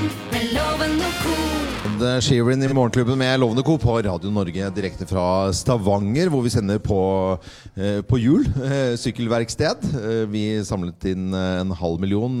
[0.00, 1.49] Morgenklubben med Loven og co.
[2.00, 3.74] The Sheeran i Morgenklubben med Lovende Co.
[3.76, 7.00] på Radio Norge direkte fra Stavanger, hvor vi sender på,
[7.76, 8.46] eh, på hjul.
[8.64, 9.84] Eh, sykkelverksted.
[9.98, 12.40] Eh, vi samlet inn en halv million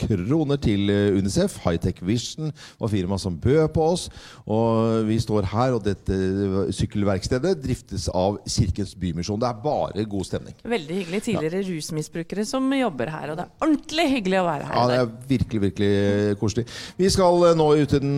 [0.00, 0.88] kroner til
[1.18, 1.58] Unicef.
[1.66, 4.08] Hightech Vision var firma som bød på oss.
[4.48, 6.16] Og vi står her, og dette
[6.72, 9.40] sykkelverkstedet driftes av Kirkens Bymisjon.
[9.40, 10.56] Det er bare god stemning.
[10.64, 11.22] Veldig hyggelig.
[11.28, 13.34] Tidligere rusmisbrukere som jobber her.
[13.34, 14.74] Og det er ordentlig hyggelig å være her.
[14.80, 16.66] Ja, det er virkelig, virkelig koselig.
[16.96, 18.16] Vi skal nå ut i den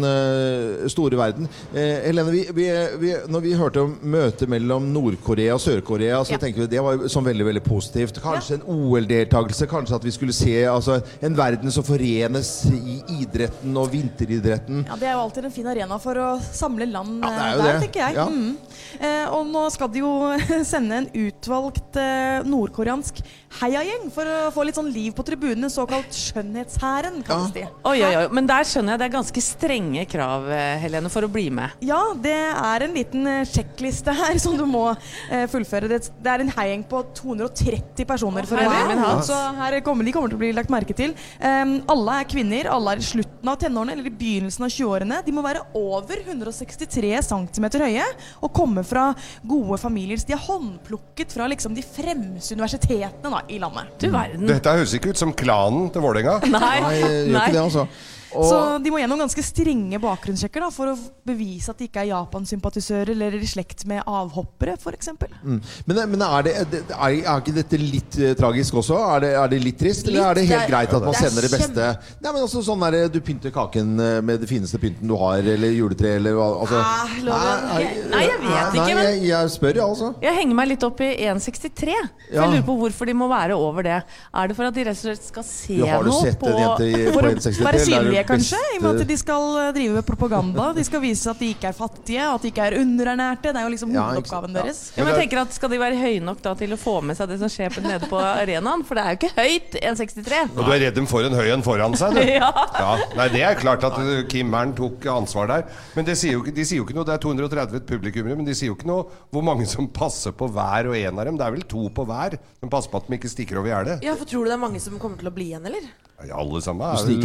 [0.92, 1.48] store verden.
[1.74, 2.66] Eh, Helene, vi, vi,
[3.02, 6.38] vi, når vi hørte om møtet mellom Nord-Korea og Sør-Korea, så Ja.
[6.42, 8.20] tenker vi det var sånn veldig veldig positivt.
[8.22, 9.66] Kanskje en OL-deltakelse.
[9.70, 14.84] Kanskje at vi skulle se altså, en verden som forenes i idretten og vinteridretten.
[14.88, 17.46] Ja, Det er jo alltid en fin arena for å samle land Ja, det er
[17.46, 17.80] eh, jo der, det.
[17.86, 18.14] tenker jeg.
[18.16, 18.26] Ja.
[18.26, 18.56] Mm.
[19.00, 20.12] Eh, og nå skal de jo
[20.72, 23.20] sende en utvalgt eh, nordkoreansk
[23.60, 25.70] heiagjeng for å få litt sånn liv på tribunene.
[25.72, 27.62] Såkalt Skjønnhetshæren, kalles de.
[27.88, 28.26] Oi, oi, oi.
[28.36, 31.76] Men der skjønner jeg det er ganske strenge krav eh, Helene, for å bli med.
[31.84, 35.90] Ja, det er en liten eh, sjekkliste her som du må eh, fullføre.
[35.90, 38.48] Det, det er en heigjeng på 230 personer.
[38.48, 39.04] For min.
[39.26, 41.14] Så her kommer, de kommer til å bli lagt merke til.
[41.40, 42.70] Um, alle er kvinner.
[42.72, 45.20] Alle er i slutten av tenårene eller i begynnelsen av 20-årene.
[45.26, 48.06] De må være over 163 cm høye
[48.40, 49.08] og komme fra
[49.46, 50.20] gode familier.
[50.20, 53.94] Så de er håndplukket fra liksom, de fremste universitetene da, i landet.
[54.02, 54.46] Du verden.
[54.48, 56.40] Dette høres ikke ut som klanen til Vålerenga.
[56.50, 56.76] Nei.
[56.82, 57.88] Nei, gjør ikke det, altså.
[58.36, 62.02] Og, Så de må gjennom ganske strenge bakgrunnssjekker da, for å bevise at de ikke
[62.04, 65.08] er Japan-sympatisører eller i slekt med avhoppere, f.eks.
[65.16, 65.60] mm.
[65.88, 66.54] Men, men er, det,
[66.92, 68.98] er, er ikke dette litt eh, tragisk også?
[69.16, 71.14] Er det, er det litt trist, eller er det helt det er- greit at man
[71.14, 71.88] er sender det beste?
[72.22, 75.38] Nei, men også sånn der, Du pynter kaken eh, med det fineste pynten du har,
[75.40, 79.22] eller juletre, eller hva altså, Ah, Nei, er- Nei, jeg vet nei, ikke, men- jeg,
[79.30, 80.12] jeg spør, ja, altså.
[80.22, 81.96] Jeg henger meg litt opp i 1,63.
[81.96, 82.42] For Ja.
[82.42, 83.96] Jeg lurer på hvorfor de må være over det.
[84.34, 86.38] Er det for at de rett og slett skal se Du, har du noe sett
[86.40, 87.64] på på For å 1,63?
[87.66, 88.58] være synlige, kanskje.
[88.74, 90.68] I og med at de skal eh, drive med propaganda.
[90.76, 93.52] De skal vise at de ikke er fattige, at de ikke er underernærte.
[93.52, 94.80] Det er jo liksom hovedoppgaven deres.
[94.96, 97.16] Ja, men jeg tenker at Skal de være høye nok da til å få med
[97.18, 98.84] seg det som skjer på, nede på arenaen?
[98.86, 100.42] For det er jo ikke høyt, 1,63.
[100.56, 102.22] Og du er redd dem får en høy en foran seg, du.
[102.36, 102.50] Ja.
[102.76, 105.64] Ja, nei, Det er klart at uh, Kim Mern tok ansvar der.
[105.96, 108.54] Men det sier jo, de sier jo ikke noe Det er 230 publikummere, men de
[108.56, 111.38] sier jo ikke noe hvor mange som passer på hver og en av dem.
[111.40, 114.02] Det er vel to på hver som passer på at de ikke stikker over gjerdet.
[114.04, 115.86] Ja, for Tror du det er mange som kommer til å bli igjen, eller?
[116.24, 117.20] Ja, alle sammen er vel-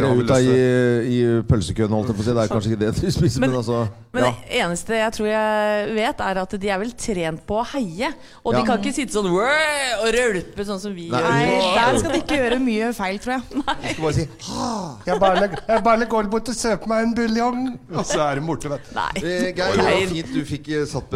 [1.07, 2.33] i, pølsekøen, holdt jeg på å si.
[2.37, 4.31] Det er kanskje ikke det du spiser, men, Men- altså Men ja.
[4.31, 8.09] det eneste jeg tror jeg vet, er at de er vel trent på å heie.
[8.43, 8.59] Og Ja.
[8.59, 11.21] de kan ikke sitte sånn og rølpe sånn som vi Nei.
[11.21, 11.29] gjør.
[11.31, 13.63] Nei, der skal de ikke gjøre mye feil, tror jeg.
[13.83, 14.27] Jeg skal bare si
[15.07, 17.61] Jeg bare, jeg bare går bort og kjøper meg en buljong,
[17.95, 18.69] og så er det borte.
[18.69, 18.99] vet du.
[19.27, 21.09] Eh, Geir, det var fint du fikk eh, satt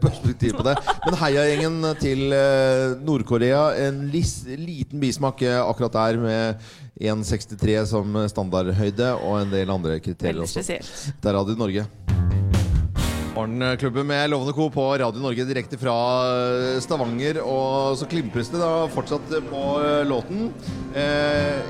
[0.00, 0.76] perspektiv på det.
[1.06, 6.56] Men heiagjengen til eh, Nord-Korea, en lis, liten bismak eh, akkurat der med
[7.00, 10.62] 1,63 som standardhøyde og en del andre kriterier også.
[10.64, 11.86] Det er Radio Norge.
[13.36, 14.70] Morgenklubben med Lovende Co.
[14.72, 15.92] på Radio Norge direkte fra
[16.24, 17.42] eh, Stavanger.
[17.44, 20.46] Og så klimpres det da fortsatt på eh, låten.
[20.96, 21.60] Eh,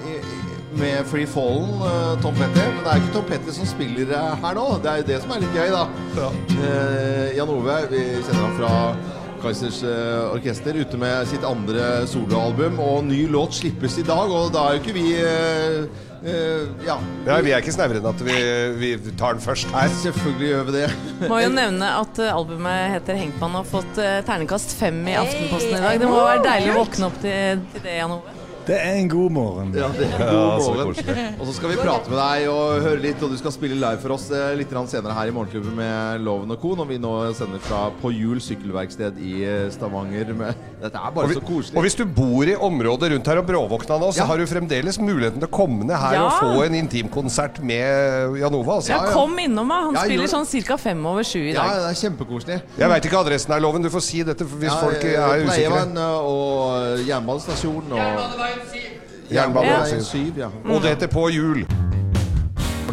[0.78, 2.62] med Free Fallen, eh, Tom Petty.
[2.62, 4.66] Men det er ikke Tom Petty som spiller her nå.
[4.84, 6.30] Det er jo det som er litt gøy, da.
[6.54, 8.72] Eh, Jan Ove, vi kjenner ham fra
[9.46, 12.80] Kaizers eh, Orkester, ute med sitt andre soloalbum.
[12.82, 15.76] Og ny låt slippes i dag, og da er jo ikke vi eh,
[16.26, 16.98] eh, Ja.
[17.28, 18.38] Ja, vi er ikke snauere enn at vi,
[18.80, 19.92] vi tar den først her.
[20.02, 20.88] Selvfølgelig gjør vi det.
[21.30, 25.78] Må jo nevne at albumet heter 'Hengtmann' og har fått ternekast terningkast fem i Aftenposten
[25.78, 26.00] i dag.
[26.02, 28.35] Det må være deilig å våkne opp til, til det, Jan Ove.
[28.66, 29.68] Det er en god morgen.
[29.78, 30.88] Ja, det er en god så morgen.
[30.90, 31.24] koselig.
[31.38, 34.00] Og så skal vi prate med deg og høre litt, og du skal spille live
[34.02, 36.72] for oss eh, litt senere her i Morgenklubben med Loven og Co.
[36.80, 40.32] Når vi nå sender fra På Hjul sykkelverksted i eh, Stavanger.
[40.34, 41.76] Med, dette er bare vi, så koselig.
[41.78, 44.26] og hvis du bor i området rundt her og bråvåkna nå, så Ja.
[44.32, 46.24] har du fremdeles muligheten til å komme ned her Ja.
[46.26, 48.80] og få en intimkonsert med Janova.
[48.80, 48.90] Altså.
[48.96, 49.12] Ja, ja.
[49.14, 49.78] kom innom da.
[49.86, 50.76] Han Ja, spiller sånn ca.
[50.76, 51.70] fem over sju i dag.
[51.70, 52.58] ja, det er kjempekoselig.
[52.82, 53.82] Jeg veit ikke adressen her, Loven.
[53.86, 55.54] Du får si dette hvis Ja, folk eh, er usikre.
[55.54, 56.55] Pleievann eh, og
[56.96, 58.66] eh, jernbanestasjon og Jernbaneveien
[59.30, 60.32] Jernbaneveien 7.
[60.38, 60.48] Ja.
[60.64, 61.64] Og dette På hjul.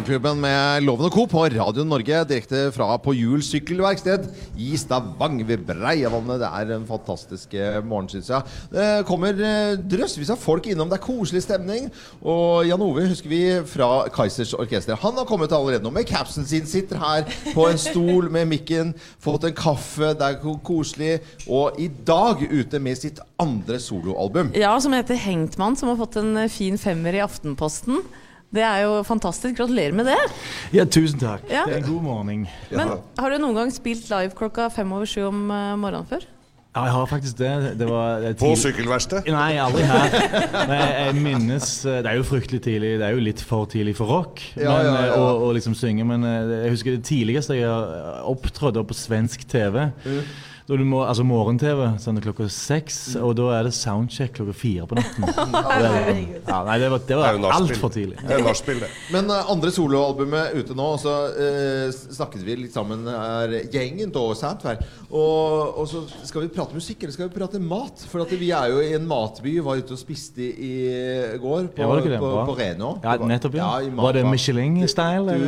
[0.04, 1.22] Morgenklubben med Loven og Co.
[1.24, 4.26] på Radio Norge direkte fra På Hjul sykkelverksted
[4.60, 6.42] i Stavang ved Breiavannet.
[6.42, 8.50] Det er en fantastisk eh, morgen, syns jeg.
[8.68, 10.90] Det kommer eh, drøssevis av folk innom.
[10.92, 11.86] Det er koselig stemning.
[12.20, 13.38] Og Jan Ove husker vi
[13.70, 14.98] fra Kaizers Orkester.
[15.00, 16.68] Han har kommet allerede nå med capsen sin.
[16.68, 17.24] Sitter her
[17.54, 18.92] på en stol med mikken,
[19.24, 20.12] fått en kaffe.
[20.12, 21.14] Det er koselig.
[21.48, 24.52] Og i dag ute med sitt andre soloalbum.
[24.52, 28.04] Ja, som heter Hengtmann, som har fått en eh, fin femmer i Aftenposten.
[28.54, 29.56] Det er jo fantastisk.
[29.58, 30.18] Gratulerer med det.
[30.76, 31.42] Ja, tusen takk.
[31.50, 31.64] Ja.
[31.66, 32.46] Det er en god morgen.
[32.70, 36.28] Men har du noen gang spilt live klokka fem over sju om eh, morgenen før?
[36.74, 37.50] Ja, jeg har faktisk det.
[37.78, 39.28] det, var, det er På sykkelverkstedet?
[39.30, 40.16] Nei, aldri her.
[40.66, 42.90] Men jeg, minnes eh, Det er jo fryktelig tidlig.
[42.98, 45.12] Det er jo litt for tidlig for rock Ja, men, ja, ja.
[45.12, 46.06] eh, Å, å liksom synge.
[46.08, 49.84] Men eh, jeg husker det tidligste jeg har opptrådt på svensk TV.
[50.64, 54.86] Da du må, altså morgen-TV sånn klokka seks, og da er det soundcheck klokka fire
[54.88, 55.26] på natten.
[56.48, 58.16] ja, nei, det var, det Det var altfor tidlig.
[58.22, 58.88] Det er nachspiel, det.
[59.12, 64.14] Men uh, andre soloalbumet ute nå, og så uh, snakket vi litt sammen her, gjengen
[64.14, 64.80] til sant vel?
[65.10, 68.08] Og, og så skal vi prate musikk, eller skal vi prate mat?
[68.08, 69.58] For at vi er jo i en matby.
[69.68, 70.74] Var ute og spiste i
[71.44, 72.24] går på, Ja, var det det?
[72.24, 72.96] på, på Reno.
[73.04, 73.68] Ja, nettopp, ja.
[73.84, 74.26] ja Var det.
[74.32, 75.40] Michelin-style?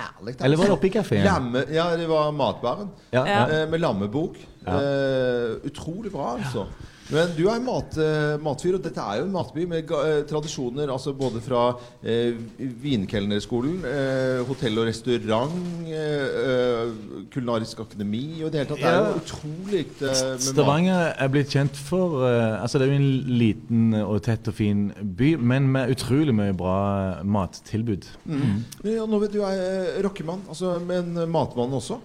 [0.00, 0.32] Du, eller?
[0.32, 0.44] var herlig.
[0.44, 1.24] Eller var det oppe i kafeen?
[1.74, 2.90] Ja, det var matbaren.
[3.10, 3.40] Ja, Ja.
[3.62, 4.36] Eh, med lammebok.
[4.66, 6.66] Eh, utrolig bra, altså.
[7.10, 10.92] Men du er mat, eh, matfyr, og dette er jo en matby med eh, tradisjoner
[10.94, 11.62] altså både fra
[12.06, 12.36] eh,
[12.84, 15.56] Vinkelnerskolen, eh, hotell og restaurant,
[15.90, 16.92] eh, eh,
[17.34, 18.84] kulinarisk akademi og i det hele tatt.
[18.84, 20.22] Det er jo utrolig eh.
[20.46, 24.86] Stavanger er blitt kjent for Altså Det er jo en liten og tett og fin
[25.18, 26.78] by, men med utrolig mye bra
[27.26, 28.06] mattilbud.
[28.86, 31.98] Ja, nå vet du er rockemann, altså, men matmann også.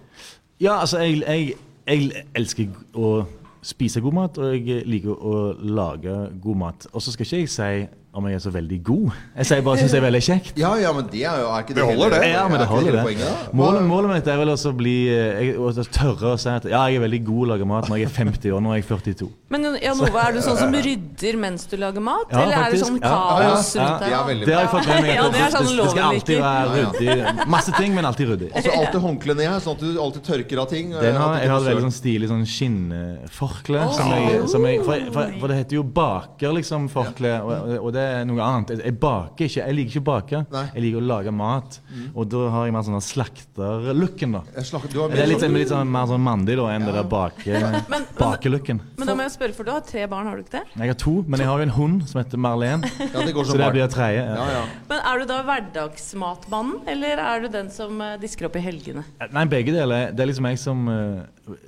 [0.63, 3.17] Ja, altså jeg, jeg, jeg elsker å
[3.65, 6.87] spise god mat, og jeg liker å lage god mat.
[6.93, 7.69] Og så skal ikke jeg si
[8.15, 9.15] om jeg er så veldig god.
[9.35, 10.51] Jeg sier bare syns jeg er veldig kjekt.
[10.59, 12.29] Ja, ja, men det er jo er ikke det Det holder, det.
[12.31, 13.03] Ja, men det holder det.
[13.03, 13.49] poenget.
[13.59, 16.67] Målet, målet mitt er vel også å bli eh, jeg, å tørre å si at
[16.71, 18.63] ja, jeg er veldig god å lage mat når jeg er 50 år.
[18.63, 19.27] Nå er jeg 42.
[19.51, 22.31] Men Jan Ove, er du sånn som rydder mens du lager mat?
[22.31, 23.89] Ja, eller er det sånn kaos ja, ja.
[23.89, 24.15] rundt deg?
[24.15, 25.11] Ja, Det har jeg fått med meg.
[25.15, 26.93] Ja, det sånn det, det skal alltid være Ja, ja.
[26.95, 27.47] ryddig.
[27.57, 28.49] Masse ting, men alltid ryddig.
[28.53, 30.95] Og så alltid håndkle ned her, sånn at du alltid tørker av ting.
[30.95, 33.85] Den eh, har, jeg har et veldig sånn stilig sånn skinnforkle.
[33.99, 37.93] som jeg, som jeg, for, for, for det heter jo baker, liksom, forkle, og, og
[37.95, 38.73] det noe annet.
[38.75, 39.61] Jeg, jeg baker ikke.
[39.65, 40.41] Jeg liker ikke å bake.
[40.53, 40.63] Nei.
[40.75, 41.79] Jeg liker å lage mat.
[42.13, 44.41] Og da har jeg mer sånn slakterlooken, da.
[44.55, 46.93] Jeg du har Det er litt, mer litt sånn, mer sånn mandig da enn det
[46.95, 47.61] der bake,
[47.93, 48.81] Men- bakelooken.
[48.99, 50.63] Men da må jeg spørre, for du har tre barn, har du ikke det?
[50.79, 52.91] Jeg har to, men jeg har jo en hund som heter Marlene.
[53.15, 54.23] Ja, det går Så det blir tredje.
[54.25, 54.59] Ja, Ja.
[54.59, 54.63] ja.
[54.89, 59.03] Men er du da hverdagsmatmannen, eller er du den som eh, disker opp i helgene?
[59.31, 60.11] Nei, begge deler.
[60.15, 61.23] Det er liksom jeg som eh,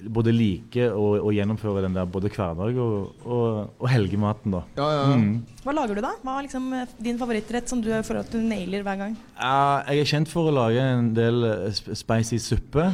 [0.10, 4.62] både liker å, å gjennomføre den der både hverdag og, og, og helgematen, da.
[4.80, 5.04] ja, ja.
[5.14, 5.36] Mm.
[5.66, 6.14] Hva lager du da?
[6.24, 9.14] Hva er liksom eh, din favorittrett som du føler at du nailer hver gang?
[9.38, 12.90] Uh, jeg er kjent for å lage en del eh, sp- spicy suppe.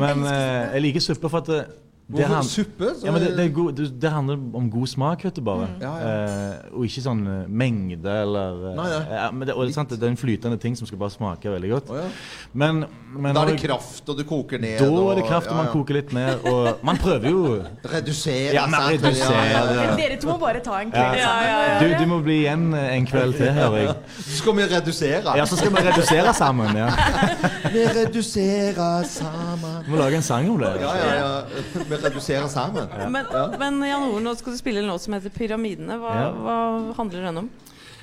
[0.00, 1.76] Men eh, jeg liker suppe for at
[2.16, 2.88] det, han- suppe?
[2.98, 3.72] Så ja, men det, det, er god,
[4.02, 5.68] det, handler om god smak, vet du bare.
[5.80, 8.88] Ja, Eh, og ikke sånn eh, mengde eller eh, Nei.
[9.10, 11.50] Ja, men det, og det, sant, det er en flytende ting som skal bare smake
[11.52, 11.90] veldig godt.
[11.94, 12.08] Oh, ja.
[12.52, 12.84] Men,
[13.14, 14.78] men Da er det kraft, og du koker ned.
[14.80, 15.76] Da og- er det kraft, og man ja, ja.
[15.76, 16.46] koker litt ned.
[16.50, 17.42] Og man prøver jo
[17.94, 18.54] Redusere.
[18.56, 19.04] Ja, men sant?
[19.04, 19.96] redusere, Ja, ja, ja.
[20.00, 21.10] Dere to må bare ta en Ja.
[21.10, 21.80] kveld sammen.
[21.80, 23.94] Du, du må bli igjen eh, en kveld til, hører jeg.
[24.24, 25.36] Så skal vi redusere.
[25.38, 26.74] Ja, så skal vi redusere sammen.
[26.76, 26.88] ja
[27.74, 29.84] Vi reduserer sammen.
[29.86, 30.72] Vi må lage en sang om det.
[30.82, 31.99] Ja, ja, ja.
[32.04, 32.88] Reduserer sammen.
[33.12, 33.26] Men,
[33.60, 35.98] men Jan Ove, nå skal du spille en låt som heter 'Pyramidene'.
[36.00, 36.30] Hva, Ja.
[36.32, 37.50] hva handler den om?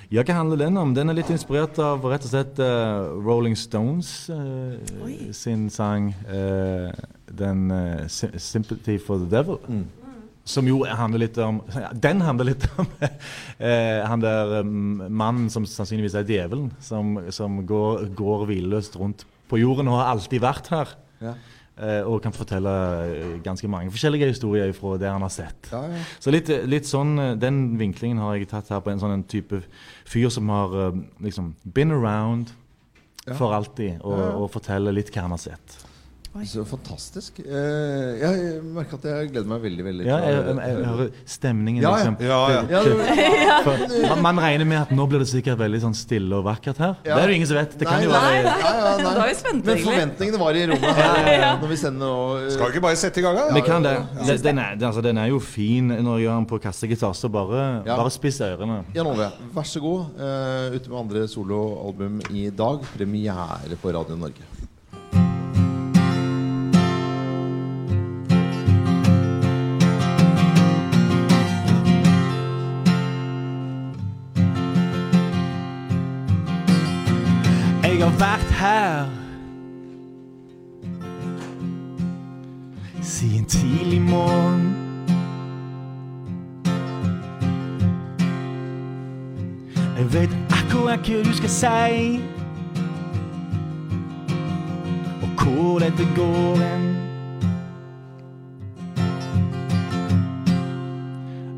[0.09, 0.93] Ja, hva handler den om?
[0.95, 4.77] Den er litt inspirert av rett og slett uh, Rolling Stones uh,
[5.35, 6.91] sin sang uh,
[7.27, 7.71] den
[8.07, 9.59] 'Sympathy for the Devil'.
[10.47, 12.87] Som jo handler litt om ja, Den handler litt om
[13.59, 19.25] eh, han der um, mannen som sannsynligvis er djevelen, som, som går, går hvileløst rundt
[19.51, 20.93] på jorden og har alltid vært her.
[21.19, 21.33] Ja.
[21.77, 22.71] Eh, og kan fortelle
[23.05, 25.67] eh, ganske mange forskjellige historier fra det han har sett.
[25.69, 25.99] Ja, ja.
[26.19, 29.23] Så litt, litt sånn, eh, Den vinklingen har jeg tatt her på en sånn en
[29.29, 29.59] type
[30.09, 32.49] fyr som har eh, liksom been around
[33.27, 33.35] Ja.
[33.35, 35.73] for alltid, og, og forteller litt hva han har sett.
[36.45, 37.39] Så fantastisk.
[37.39, 41.81] Eh, jeg merker at jeg gleder meg veldig veldig Ja, jeg, jeg, jeg hører stemningen,
[41.81, 42.17] Ja, liksom.
[42.21, 42.61] Ja, ja.
[42.69, 46.45] Ja, For, man, man regner med at nå blir det sikkert veldig sånn stille og
[46.47, 46.95] vakkert her.
[47.07, 47.15] Ja.
[47.15, 47.77] Det er det jo ingen som vet.
[47.79, 49.53] Det kan jo nei, være nei, ja, nei.
[49.67, 53.21] Men forventningene var i rommet her når vi sender nå Skal vi ikke bare sette
[53.21, 53.47] i gang, da?
[53.57, 53.95] Vi kan det.
[54.27, 57.31] Den, den, er, altså, den er jo fin når jeg gjør den på kassegitar, så
[57.33, 57.95] bare, Ja.
[57.97, 58.81] bare spiss ørene.
[58.95, 60.13] Jan Ove, vær så god.
[60.19, 62.85] Uh, ute med andre soloalbum i dag.
[62.97, 64.56] Premiere på Radio Norge.
[78.19, 79.05] Vært her
[83.01, 84.75] siden tidlig morgen.
[89.97, 92.21] Jeg vet akkurat hva du skal si,
[95.21, 96.85] og hvor dette går hen.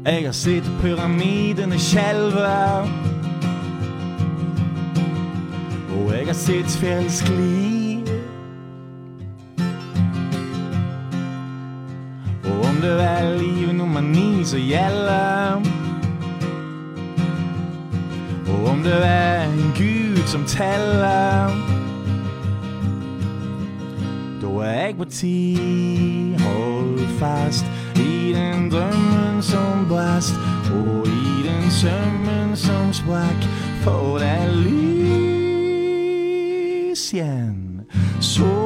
[0.06, 2.99] Jeg har sett pyramidene skjelve.
[6.40, 8.08] Og jeg liv.
[12.46, 15.62] Og om det er liv nummer ni som gjelder.
[18.48, 21.50] Og om det er en gud som teller.
[24.42, 27.66] Da er jeg på ti, hold fast
[27.96, 30.34] i den drømmen som brast,
[30.72, 33.44] og i den sømmen som sprakk,
[33.84, 34.99] for det er
[37.10, 38.59] lys igjen.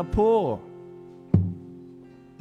[0.00, 0.58] Kan på.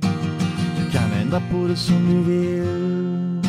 [0.01, 3.45] Du kan endre på det som du vil.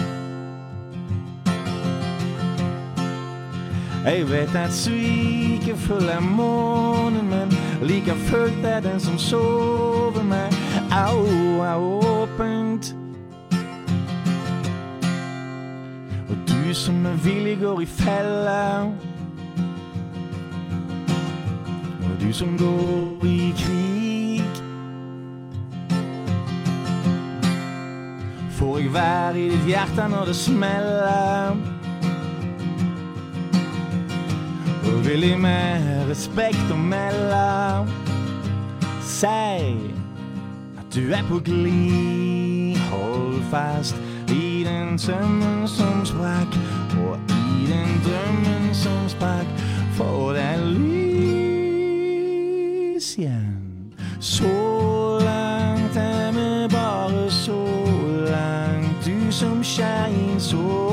[4.05, 7.53] Jeg vet at sviket følger månen, men
[7.83, 10.53] like fullt er den som sover med
[10.91, 11.27] au
[11.77, 12.97] åpent.
[16.31, 18.83] Og du som er villig går i fella.
[22.03, 24.00] Og du som går i krig.
[28.93, 31.57] Være i ditt hjerte når det smeller?
[34.85, 37.87] Og vil de med respekt å melde
[39.05, 39.27] Si
[40.81, 42.77] at du er på glid.
[42.91, 43.97] Hold fast
[44.33, 46.59] i den sømmen som sprakk,
[46.99, 49.47] og i den drømmen som sprakk,
[49.95, 50.89] for det er lys
[53.19, 53.95] igjen.
[54.21, 54.80] Så
[60.41, 60.90] abençoe.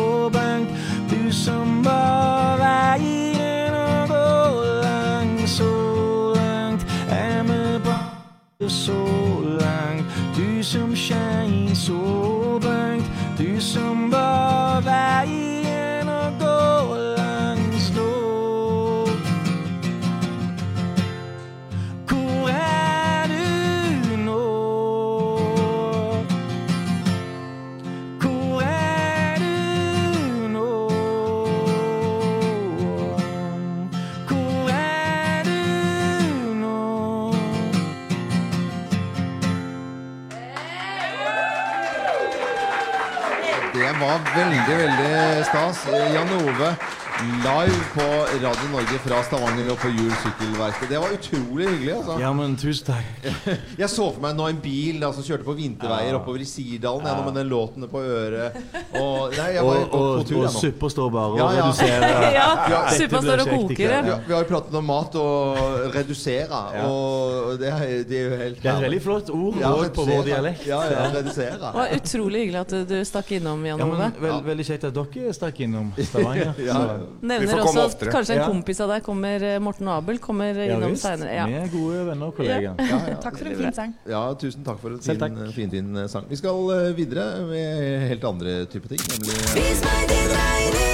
[45.47, 45.77] Stas.
[46.13, 48.01] Jan Ove live på
[48.45, 50.89] Radio Norge fra Stavanger og på Hjul sykkelverksted.
[50.91, 51.93] Det var utrolig hyggelig.
[51.95, 52.17] altså.
[52.21, 53.25] Ja, men tusen takk.
[53.81, 57.07] Jeg så for meg nå en bil da, som kjørte på vinterveier oppover i Sirdalen
[57.09, 57.15] ja.
[57.25, 58.59] med den låten på øret.
[58.99, 61.47] Og, nei, jeg var Og, på, og, tur og jeg suppa står bare og Ja,
[61.57, 61.65] ja.
[61.65, 62.27] reduserer.
[62.37, 63.95] Ja, suppa står og koker.
[63.97, 64.19] ja.
[64.27, 67.73] Vi har jo pratet om mat og redusere, og det
[68.07, 70.67] det er jo helt Det er et veldig flott ord Ja, på vår dialekt.
[70.69, 71.57] Ja, ja, redusere.
[71.57, 74.11] Det var utrolig hyggelig at du stakk innom, Jan Ove.
[74.51, 76.53] Veldig kjekt at dere stakk innom Stavanger.
[76.67, 77.06] Ja.
[77.21, 78.47] Nevner også at kanskje en Ja.
[78.47, 81.33] kompis av deg kommer, eh, Morten Abel, kommer Ja innom seinere.
[81.33, 81.45] Ja.
[81.45, 82.75] Vi er gode venner og kollegaer.
[83.25, 83.93] Takk for en fin sang.
[84.07, 85.37] Ja, tusen takk for en fin, takk.
[85.53, 86.25] fin, fin sang.
[86.29, 88.99] Vi skal eh, videre med helt andre type ting.
[88.99, 90.86] Nemlig Vis meg din regning.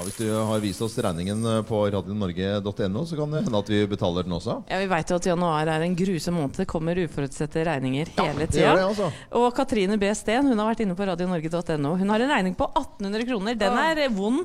[0.00, 3.70] Ja, Hvis du har vist oss regningen eh, på radionorge.no, så kan det hende at
[3.72, 4.56] vi betaler den også.
[4.70, 6.56] Ja, Vi vet jo at januar er en grusom måned.
[6.56, 8.72] Det kommer uforutsette regninger hele Det tida.
[8.86, 9.10] altså.
[9.36, 10.08] Og Katrine B.
[10.16, 11.94] Steen hun har vært inne på radionorge.no.
[12.00, 13.60] Hun har en regning på 1800 kroner.
[13.60, 14.40] Den er vond.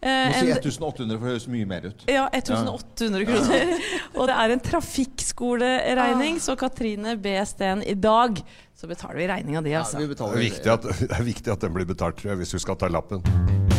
[0.00, 2.04] Eh, Du må si 1800, for det høres mye mer ut.
[2.08, 3.74] Ja, 1800 kroner.
[4.18, 7.34] Og det er en trafikkskoleregning, så Katrine B.
[7.48, 8.42] Steen, i dag
[8.78, 9.98] så betaler vi regninga di, Ja, altså.
[9.98, 12.54] vi Det er, viktig at, det er viktig at den blir betalt, tror jeg, hvis
[12.54, 13.77] du skal ta lappen.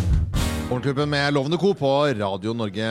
[0.69, 1.73] Morgenklubben med Lovende Co.
[1.73, 2.85] på Radio Norge.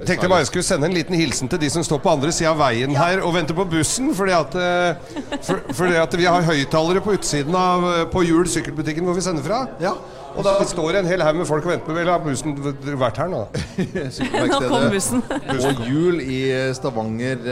[0.00, 2.30] Jeg tenkte bare jeg skulle sende en liten hilsen til de som står på andre
[2.32, 4.14] sida av veien her og venter på bussen.
[4.16, 8.48] Fordi at, eh, for, fordi at vi har høyttalere på utsiden av eh, På Hjul
[8.48, 9.66] sykkelbutikken hvor vi sender fra.
[9.84, 9.92] Ja.
[10.32, 12.56] Og da står det en hel haug med folk og venter på Vel, har bussen
[12.96, 13.44] vært her nå?
[14.40, 15.20] Nå kom bussen.
[15.28, 16.40] Og jul i
[16.74, 17.44] Stavanger.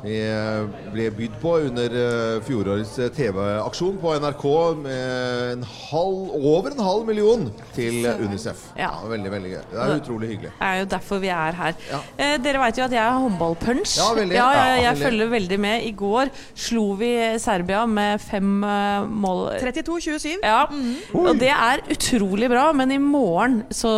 [0.00, 0.62] Vi eh,
[0.94, 4.44] ble bydd på under eh, fjorårets eh, TV-aksjon på NRK
[4.80, 7.44] med en halv, over en halv million
[7.76, 8.62] til Unicef.
[8.78, 8.94] Ja.
[9.10, 9.60] veldig, veldig gøy.
[9.72, 10.54] Det er utrolig hyggelig.
[10.56, 11.76] Det er jo derfor vi er her.
[11.90, 12.00] Ja.
[12.16, 13.98] Eh, dere vet jo at jeg er håndballpunch.
[14.00, 14.38] Ja, veldig.
[14.38, 15.86] Ja, jeg, jeg følger veldig med.
[15.90, 16.32] I går
[16.66, 19.46] slo vi Serbia med fem uh, mål.
[19.60, 20.40] 32-27.
[20.40, 20.64] Ja,
[21.12, 23.92] og det er utrolig bra, men i morgen så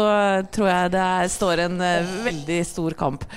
[0.53, 3.29] tror jeg det står en uh, veldig stor kamp.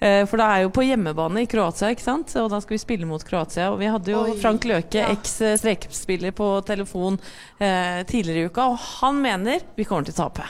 [0.00, 2.34] Eh, For det er jo på hjemmebane i Kroatia, ikke sant?
[2.40, 3.70] og da skal vi spille mot Kroatia.
[3.72, 5.12] Og vi hadde jo Oi, Frank Løke, ja.
[5.14, 7.18] eks-strekespiller, på telefon
[7.58, 10.46] eh, tidligere i uka, og han mener vi kommer til å tape.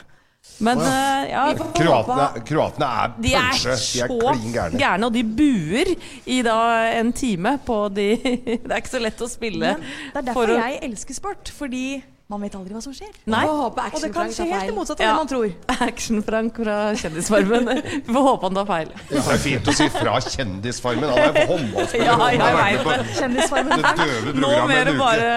[0.61, 3.55] Men oh, ja, ja Kroatene, kroatene er de er.
[3.57, 4.79] De er så klin gærne.
[4.79, 5.95] gærne, og de buer
[6.31, 6.57] i da
[7.01, 8.09] en time på de
[8.67, 9.73] Det er ikke så lett å spille.
[9.81, 11.87] Men det er for derfor å- jeg elsker sport, fordi
[12.33, 13.11] man vet aldri hva som skjer.
[13.29, 13.43] Nei.
[13.47, 15.11] Og det kan skje helt det motsatte av Ja.
[15.13, 15.51] det man tror.
[15.89, 17.69] Action-Frank fra Kjendisfarmen.
[18.07, 18.93] Vi får håpe han tar feil.
[19.11, 21.13] Det er fint å si fra Kjendisfarmen.
[21.13, 22.07] Han er håndballspiller.
[22.07, 23.17] Ja, jeg vet det.
[23.19, 23.85] Kjendisfarmen.
[23.85, 25.29] det Nå mer bare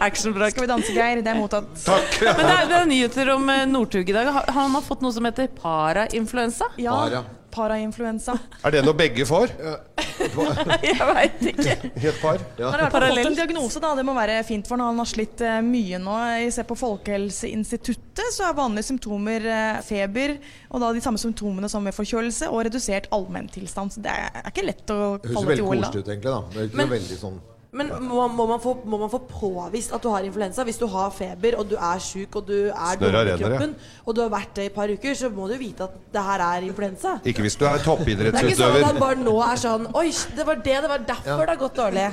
[0.00, 0.54] Action-Frank.
[0.56, 1.20] Skal vi danse, Geir?
[1.26, 1.68] Det er mottatt.
[1.84, 2.16] Takk.
[2.24, 4.32] Men det er, det er nyheter om eh, Northug i dag.
[4.48, 6.70] Han- har fått noe som heter parainfluensa.
[6.80, 6.96] Ja.
[7.04, 7.22] Para.
[7.50, 8.36] Parainfluensa.
[8.64, 9.50] Er det noe begge får?
[10.20, 11.74] Jeg veit ikke.
[12.04, 12.42] Helt par.
[12.58, 12.70] Ja.
[12.70, 13.92] Han har fått en diagnose, da.
[13.98, 14.92] Det må være fint for han.
[14.92, 16.16] Han har slitt eh, mye nå.
[16.40, 20.36] Jeg ser på Folkehelseinstituttet, så er vanlige symptomer eh, feber,
[20.70, 23.96] og da de samme symptomene som ved forkjølelse, og redusert allmenntilstand.
[23.96, 25.88] Så det er, ikke lett å høres falle veldig til OL, da.
[25.90, 26.34] koselig ut, egentlig.
[26.34, 26.42] da.
[26.54, 29.92] Det er ikke Men- veldig sånn Men må, må, man få, må man få påvist
[29.94, 30.64] at du har influensa?
[30.66, 34.00] Hvis du har feber, og du er sjuk, og du er dårlig i kroppen, ja.
[34.02, 36.24] og du har vært det i et par uker, så må du vite at det
[36.26, 37.12] her er influensa.
[37.30, 40.08] Ikke hvis du er Det er ikke sånn at han bare nå er sånn Oi,
[40.34, 42.06] det var det, det var derfor det har gått dårlig.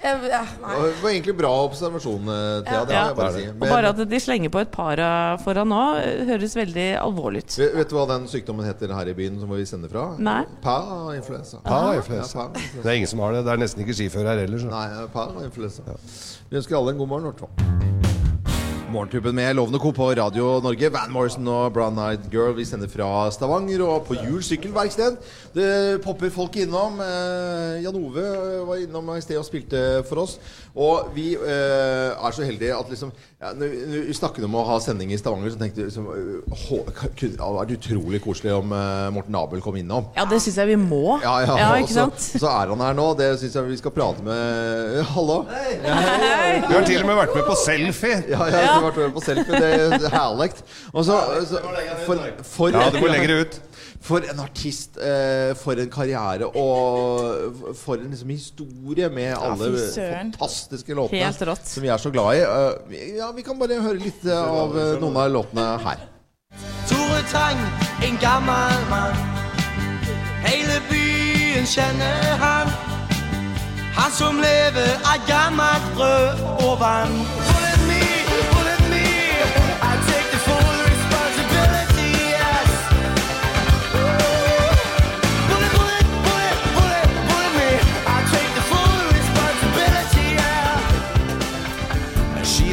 [0.00, 0.78] Jeg, ja, nei.
[0.80, 2.84] Det var egentlig bra observasjon, eh, Thea.
[2.88, 3.04] Det Ja.
[3.10, 3.44] jeg bare si.
[3.50, 5.10] Og bare at de slenger på et para
[5.44, 5.82] foran nå,
[6.30, 7.58] høres veldig alvorlig ut.
[7.60, 10.06] Vet, vet du hva den sykdommen heter her i byen som vi sender fra?
[10.16, 10.40] Nei.
[10.64, 11.60] Pa-influensa.
[11.66, 13.44] Ja, pa Det er ingen som har det.
[13.44, 14.58] Det er nesten ikke skiføre her heller.
[14.58, 14.70] Så.
[14.72, 15.98] Nei, parainfluensa.
[16.50, 17.26] Vi ønsker alle en god morgen.
[17.26, 18.19] i hvert fall.
[18.90, 19.90] Morgentuben med Lovende Co.
[19.92, 20.90] på Radio Norge.
[20.92, 22.52] Van Morrison og Brown Eyed Girl.
[22.56, 25.16] Vi sender fra Stavanger og på Hjul sykkelverksted.
[25.54, 26.98] Det popper folk innom.
[27.04, 28.24] Eh, Jan Ove
[28.66, 30.38] var innom i sted og spilte for oss.
[30.74, 34.76] Og vi eh, er så heldige at liksom ja, når vi- snakket om å ha
[34.82, 38.72] sending i Stavanger, så tenkte vi liksom, eh, kunne- Det hadde vært utrolig koselig om
[38.72, 40.10] eh, Morten Abel kom innom.
[40.16, 41.18] Ja, det syns jeg vi må.
[41.22, 42.18] Ja, ja, ja ikke sant?
[42.20, 43.08] så er han her nå.
[43.18, 45.40] Det syns jeg vi skal prate med Hallo?
[45.50, 48.20] hei Du har til og med vært med på selfie.
[48.30, 49.60] Ja, jeg har vært med på selfie.
[49.60, 50.50] Det er herlig.
[50.92, 51.62] Og så, så
[52.06, 53.60] for, for, Ja, du må lenger ut.
[54.00, 60.96] For en artist, eh, for en karriere, og for en liksom historie med alle fantastiske
[60.96, 62.40] låtene som vi er så glad i.
[62.40, 66.06] Eh, ja, Vi kan bare høre litt eh, av noen av låtene her.
[66.88, 67.60] Tore Tang,
[68.08, 69.20] en gammel mann.
[70.48, 72.72] Hele byen kjenner han.
[74.00, 77.20] Han som lever av gammelt brød og vann.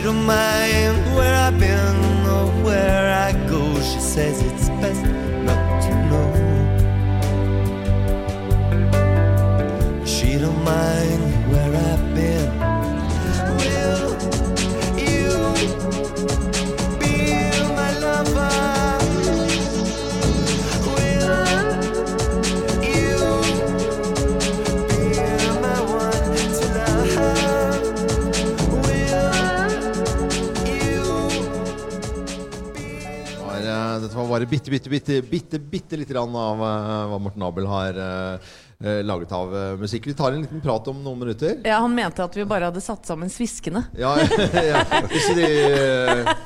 [0.08, 3.62] Don't mind where I've been or where I go.
[3.82, 4.57] She says it's
[34.71, 38.49] bitte, bitte, bitte, bitte, bitte lite grann av eh, hva Morten Abel har eh,
[38.84, 40.06] eh, laget av musikk.
[40.12, 41.58] Vi tar en liten prat om noen minutter.
[41.65, 43.86] Ja, Han mente at vi bare hadde satt sammen Sviskene.
[43.97, 44.15] Ja,
[44.71, 45.49] ja, ikke de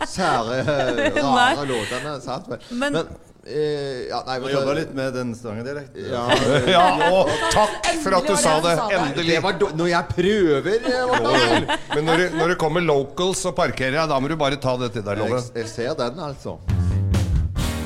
[0.07, 0.61] sære,
[1.21, 2.15] rare låtene.
[2.23, 2.47] Sant?
[2.69, 3.03] Men- Men
[3.43, 6.11] eh, ja, nei, Må vet jobbe litt med den stangedialekten.
[6.11, 6.27] Ja,
[6.75, 8.75] Ja, og takk for at du sa det.
[8.91, 9.39] det Endelig.
[9.43, 13.97] var do når jeg prøver, Morten Men når, du- når det kommer locals og parkerer,
[13.97, 16.59] jeg, da må du bare ta det til deg, Jeg, jeg ser den, altså.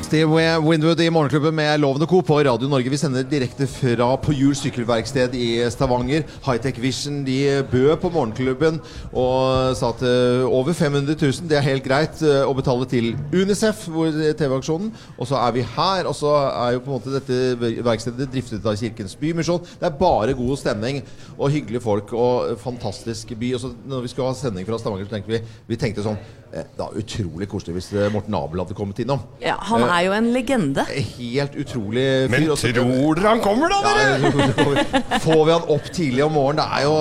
[0.06, 0.30] Steve
[0.62, 2.20] Winwood i Morgenklubben med Lovende Co.
[2.22, 2.92] på Radio Norge.
[2.94, 6.28] Vi sender direkte fra på Hjul sykkelverksted i Stavanger.
[6.46, 8.78] Hightech Vision de bød på Morgenklubben
[9.10, 13.16] og sa at eh, over 500 000 det er helt greit eh, å betale til
[13.34, 14.94] Unicef, hvor TV-aksjonen.
[15.18, 18.70] Og så er vi her, og så er jo på en måte dette verkstedet driftet
[18.70, 19.66] av Kirkens Bymisjon.
[19.82, 21.02] Det er bare god stemning
[21.34, 23.56] og hyggelige folk og fantastisk by.
[23.58, 25.42] Og så når vi skulle ha sending fra Stavanger, så tenkte vi,
[25.74, 26.22] vi tenkte sånn
[26.54, 29.26] eh, Det er utrolig koselig hvis eh, Morten Abel hadde kommet innom.
[29.42, 30.86] Ja, Han Eh, er jo en legende.
[31.18, 32.32] Helt utrolig fyr.
[32.34, 34.06] Men tror dere han kommer, da, dere?
[34.22, 36.62] Ja, Får vi han opp tidlig om morgenen?
[36.62, 36.96] Det er jo,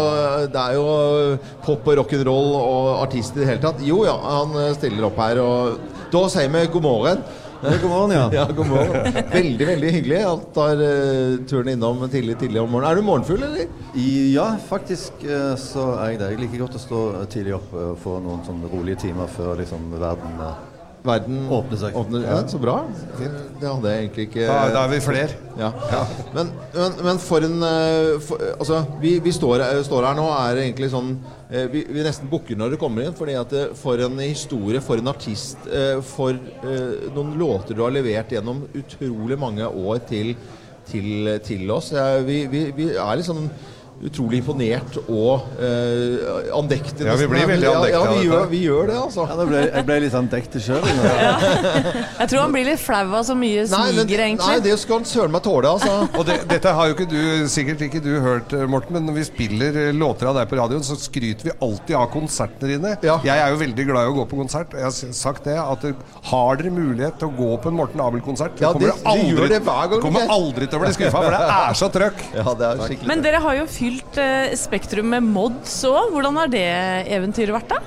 [0.54, 0.84] det er jo
[1.64, 3.82] pop og rock'n'roll og artist i det hele tatt.
[3.84, 7.24] Jo ja, han eh, stiller opp her, og da sier vi god morgen.
[7.64, 8.24] God morgen, ja.
[8.38, 9.14] Ja, god morgen.
[9.32, 10.20] Veldig, veldig hyggelig.
[10.26, 12.90] Han tar uh, turen innom tidlig, tidlig om morgenen.
[12.90, 13.72] Er du morgenfugl, eller?
[14.34, 16.30] Ja, faktisk eh, så er jeg det.
[16.34, 17.00] Jeg liker godt å stå
[17.32, 20.73] tidlig opp eh, og få noen sånne rolige timer før liksom verden eh,
[21.04, 21.96] Verden Åpner seg.
[22.00, 22.78] Åpner, ja, så bra.
[23.18, 25.36] Det hadde jeg egentlig ikke Da, da er vi flere.
[25.60, 25.68] Ja.
[26.32, 30.24] Men, men, men for en eh, for, Altså, vi, vi står, eh, står her nå
[30.32, 31.12] er egentlig sånn
[31.50, 33.16] eh, vi, vi nesten bukker når det kommer inn.
[33.18, 35.68] Fordi at for en historie, for en artist,
[36.08, 36.40] for
[37.14, 40.32] noen låter du har levert gjennom utrolig mange år til,
[40.88, 41.92] til, til oss.
[42.24, 43.44] Vi, vi, vi er litt sånn
[44.04, 47.06] utrolig imponert og eh, andektig.
[47.06, 49.26] Ja, vi blir veldig andektige Ja, ja vi, gjør, vi gjør det, altså.
[49.30, 50.88] Ja, det ble, jeg ble litt andektig sjøl.
[51.14, 51.34] Ja.
[52.18, 54.48] Jeg tror han blir litt flau av så mye smiger, egentlig.
[54.48, 55.92] nei, det skal han søren meg tåle, altså.
[56.18, 59.18] Og det, dette har jo ikke du, sikkert ikke du hørt, eh, Morten, men når
[59.20, 62.94] vi spiller eh, låter av deg på radioen, så skryter vi alltid av konsertene dine.
[63.06, 63.16] Ja.
[63.24, 65.56] Jeg er jo veldig glad i å gå på konsert, og jeg har sagt det
[65.60, 68.98] at eh, har dere mulighet til å gå på en Morten Abel-konsert, Ja, kommer det-
[69.00, 71.90] dere aldri, det hver gang, kommer aldri til å bli skuffa, for det er så
[71.94, 72.24] trøkk.
[72.34, 76.14] Ja, det er skikkelig Men dere har jo fylt eh, Spektrum med mods òg.
[76.14, 76.68] Hvordan har det
[77.12, 77.82] eventyret vært, da?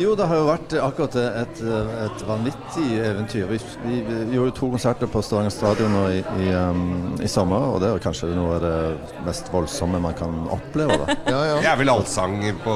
[0.00, 1.58] Jo, det har jo vært akkurat et,
[2.06, 3.44] et vanvittig eventyr.
[3.50, 7.74] Vi, vi, vi gjorde to konserter på Stavanger stadion nå i, i, um, i sommer,
[7.74, 10.96] og det er kanskje noe av det mest voldsomme man kan oppleve.
[11.02, 11.18] Da.
[11.32, 11.60] Ja, ja.
[11.60, 12.74] Det er vel allsang på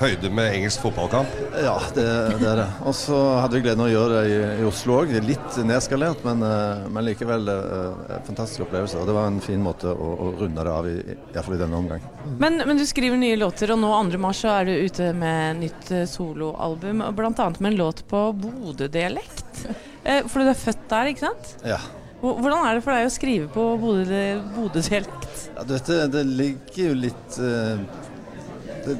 [0.00, 1.32] høyde med engelsk fotballkamp.
[1.56, 2.04] Ja, det,
[2.40, 2.66] det er det.
[2.88, 5.12] Og så hadde vi gleden av å gjøre det i, i Oslo òg.
[5.24, 9.00] Litt nedskalert, men, eh, men likevel eh, fantastisk opplevelse.
[9.00, 11.56] Og det var en fin måte å, å runde det av i, i, hvert fall
[11.56, 12.04] i denne omgang.
[12.42, 14.20] Men, men du skriver nye låter, og nå 2.
[14.22, 17.04] mars så er du ute med nytt eh, soloalbum.
[17.16, 17.30] Bl.a.
[17.58, 19.64] med en låt på Bodø-dialekt.
[20.04, 21.56] Eh, For du er født der, ikke sant?
[21.66, 21.80] Ja.
[22.20, 25.48] Hvordan er det for deg å skrive på Bodø- Bodø-dialekt?
[25.56, 27.80] Ja, dette, det ligger jo litt uh,
[28.86, 28.96] det,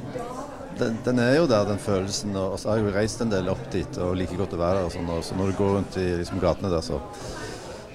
[0.78, 2.36] den, den er jo der, den følelsen.
[2.36, 4.80] Og så har jeg jo reist en del opp dit og liker godt å være
[4.80, 4.88] der.
[4.88, 7.00] Og sånn, og så når du går rundt i liksom, gatene der, så,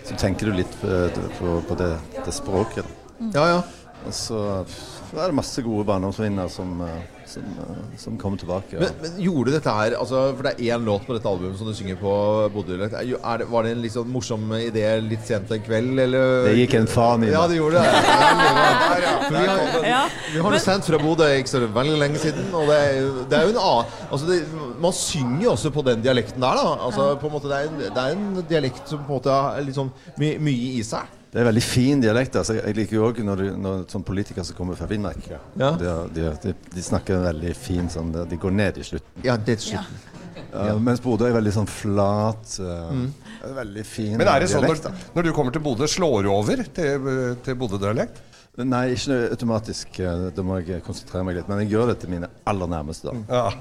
[0.08, 1.04] så tenker du litt på,
[1.40, 2.98] på, på det, det språket.
[3.20, 3.30] Da.
[3.38, 3.62] ja, ja.
[4.02, 4.38] Og så
[5.14, 8.78] er det masse gode barndomsminner som, eh, som, eh, som kom tilbake.
[8.82, 11.58] Men, men gjorde du dette her altså, For det er én låt på dette albumet
[11.60, 12.14] som du synger på
[12.68, 16.46] det- Var det en litt sånn morsom idé litt sent en kveld, eller?
[16.50, 17.94] Det gikk en faen i Ja, det gjorde det.
[19.28, 20.02] For vi har, Ja.
[20.34, 23.38] vi har jo sendt fra Bodø ikke så veldig lenge siden, og det er, det
[23.40, 24.40] er jo en annen altså det,
[24.82, 26.76] Man synger jo også på den dialekten der, da.
[26.88, 29.32] Altså, på en måte, det, er en, det er en dialekt som på en måte
[29.32, 31.06] har litt sånn my, mye i seg.
[31.32, 32.36] Det er veldig fin dialekt.
[32.36, 32.58] Altså.
[32.60, 35.30] Jeg liker jo òg når, når sånn politikere som kommer fra Finnmark.
[35.32, 35.40] Ja.
[35.80, 39.24] De, de, de, de snakker veldig fint sånn De går ned i slutten.
[39.24, 40.02] Ja, det er slutten.
[40.52, 42.58] Ja, mens Bodø er veldig sånn flat.
[42.60, 43.06] eh,
[43.42, 44.90] det er Veldig fin Men er det sånn dialekt.
[44.90, 47.08] når, når du kommer til Bodø, slår du over til,
[47.46, 48.20] til Bodø-dialekt?
[48.58, 50.00] Nei, ikke automatisk.
[50.04, 51.48] eh, Da må jeg konsentrere meg litt.
[51.48, 53.08] Men jeg gjør det til mine aller nærmeste.
[53.08, 53.14] da.
[53.30, 53.52] Ja.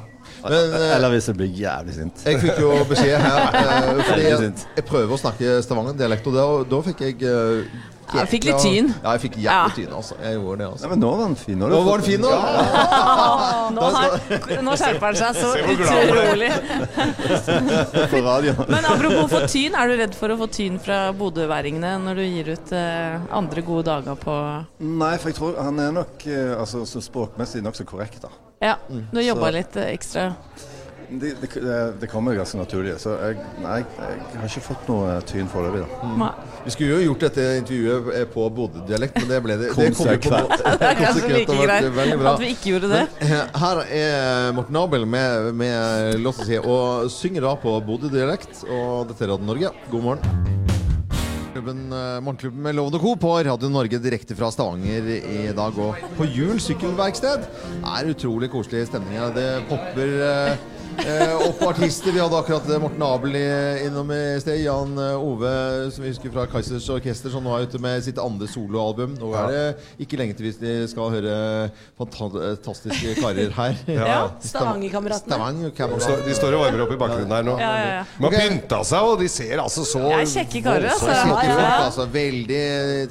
[0.42, 2.24] Men, eh, Eller hvis jeg blir jævlig sint.
[2.26, 6.46] Jeg fikk jo beskjed her eh, fordi jeg, jeg prøver å snakke Stavanger-dialekt, og da,
[6.74, 7.22] da fikk jeg
[8.12, 8.90] eh, jeg fikk litt tyn.
[9.02, 9.92] Ja, jeg fikk jævlig tyn.
[10.00, 10.16] Altså.
[10.22, 10.90] Jeg gjorde det, Nei, altså.
[10.92, 11.58] men nå var den fin.
[11.60, 12.30] Nå, Nå var den fin, nå!
[13.76, 14.16] Nå, har,
[14.66, 16.50] nå skjerper han seg så utrolig.
[18.10, 18.54] på radio.
[18.68, 22.24] Men apropos få tyn, er du redd for å få tyn fra bodøværingene når du
[22.26, 24.36] gir ut eh, andre gode dager på
[24.84, 28.22] Nei, for jeg tror han er nok eh, altså, så språkmessig nokså korrekt.
[28.24, 28.32] da.
[28.60, 30.30] Ja, du har jobba litt eh, ekstra.
[31.10, 32.94] Det, det, det kommer ganske naturlig.
[33.02, 35.82] Så jeg, nei, jeg har ikke fått noe tyn foreløpig.
[36.20, 36.28] da.
[36.64, 39.72] Vi skulle jo gjort dette intervjuet eh, på Bodø-dialekt, men det ble det.
[39.74, 40.42] Det kom på.
[40.80, 43.02] Det er kanskje like greit at vi ikke gjorde det.
[43.24, 48.62] Men, Her er Morten Abel med, med låta si, og synger da på Bodø-dialekt.
[48.68, 49.74] Og dette er Radio Norge.
[49.90, 50.58] God morgen.
[51.50, 53.14] Klubben, eh, Morgenklubben med Loven og Co.
[53.18, 55.78] på Radio Norge direkte fra Stavanger i dag.
[55.82, 57.48] Og på Jul sykkelverksted
[57.82, 59.32] er utrolig koselig stemning her.
[59.34, 60.68] Det popper eh,
[61.06, 62.12] eh, opp artister.
[62.14, 63.44] Vi hadde akkurat eh, Morten Abel i,
[63.86, 64.60] innom i sted.
[64.64, 65.52] Jan eh, Ove,
[65.94, 69.14] som vi husker fra Kaizers Orkester, som nå er ute med sitt andre soloalbum.
[69.20, 69.64] Nå er det
[70.06, 71.34] ikke lenge til hvis vi skal høre
[72.00, 73.78] fantastiske karer her.
[74.00, 74.20] Ja.
[74.42, 75.34] Stavangerkameratene.
[75.34, 76.00] Stavanger De Cameron.
[76.00, 77.56] står- De står og varmer opp i bakgrunnen her nå.
[77.60, 78.04] Ja, ja, ja.
[78.16, 81.06] De har pynta seg, og de ser altså så Jeg er kjekke karer, altså.
[81.10, 81.74] Så kjekke Ja, ja.
[81.86, 82.06] altså.
[82.14, 82.62] Veldig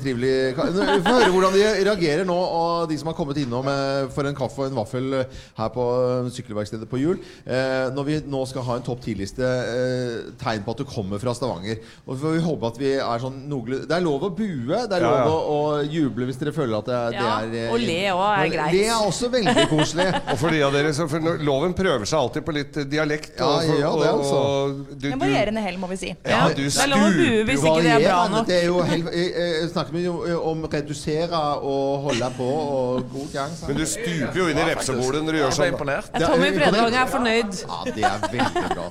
[0.03, 3.67] trivelig kar- Vi får høre hvordan de reagerer nå, og de som har kommet innom
[3.69, 7.19] eh, for en kaffe og en vaffel eh, her på eh, sykkelverkstedet på Jul.
[7.45, 10.85] Eh, eh, når vi nå skal ha en topp ti-liste, eh, tegn på at du
[10.89, 11.79] kommer fra Stavanger.
[12.07, 15.03] Og vi håpe at vi er sånn noenlunde Det er lov å bue, det er
[15.05, 15.27] Ja, lov ja.
[15.29, 18.51] å, å juble hvis dere føler at det, det er eh, og le også er
[18.53, 18.75] greit.
[18.75, 20.07] Det er også veldig koselig.
[20.33, 23.31] Og for de av dere som for Loven prøver seg alltid på litt eh, dialekt.
[23.39, 24.39] Ja, og, for- ja, det og, altså.
[24.39, 26.11] og, En du, varierende hell, må vi si.
[26.25, 28.47] ja, du Det er lov å bue hvis ikke det er bra nok.
[28.49, 30.15] Det er jo hel, jeg, jeg snakker jo
[30.51, 33.55] om redusere og holde på og god gang.
[33.67, 35.73] men du stuper jo inn i vepsebolet når du gjør sånn.
[35.73, 36.09] imponert.
[36.15, 37.58] Er Tommy Bredvang er fornøyd.
[37.67, 38.87] Ja, det er veldig bra.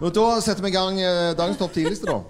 [0.00, 2.20] Og da setter vi i gang eh, dagens topp 10-liste, da.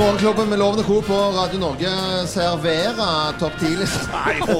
[0.00, 1.00] Morgenklubben med Lovende Co.
[1.02, 1.90] på Radio Norge
[2.26, 4.06] serverer topp 10-liste.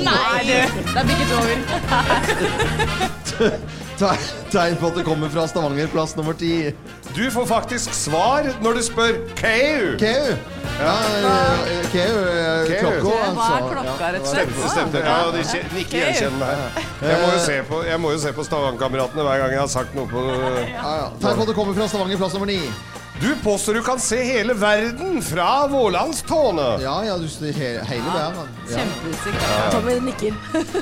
[0.04, 0.82] Nei, du!
[0.92, 3.16] Det er bikket over.
[4.52, 6.70] Tegn på at det kommer fra Stavanger, plass nummer ti.
[7.16, 9.96] Du får faktisk svar når du spør Kau.
[10.00, 10.34] K.U.
[10.80, 11.80] Ja, K.U.
[11.92, 13.72] Keu eh, klokka, Hva er altså.
[13.72, 14.54] klokka, rett og slett?
[14.56, 15.02] Det stemte.
[15.04, 16.86] Ja, de nikker gjenkjennende her.
[17.10, 19.72] Jeg må jo se på, jeg må jo se på Stavangerkameratene hver gang jeg har
[19.72, 21.12] sagt noe på Ja, ja.
[21.20, 22.99] Tegn på at det kommer fra Stavanger, plass nummer 9.
[23.20, 26.80] Du påstår du kan se hele verden fra Vårlandstårnet.
[26.82, 28.48] Ja, ja, du ser he hele verden.
[28.70, 28.78] Ja.
[28.78, 29.44] Kjempeutsikt.
[29.72, 30.34] Tommy nikker.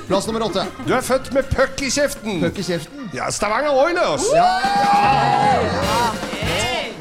[0.07, 0.67] Plass nummer åtte.
[0.87, 2.41] Du er født med puck i kjeften.
[2.45, 3.11] Puck i kjeften.
[3.15, 4.31] Ja, Stavanger Oilers.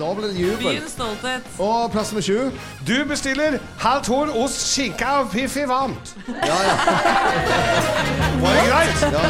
[0.08, 0.64] Nå ble det jubel.
[0.64, 1.48] Byens stolthet.
[1.60, 2.52] Og plass nummer sju.
[2.88, 6.14] Du bestiller halvt horn ost, skinke og Piffi varmt.
[6.32, 6.78] Ja, ja.
[8.40, 9.04] Var det greit?
[9.18, 9.26] ja.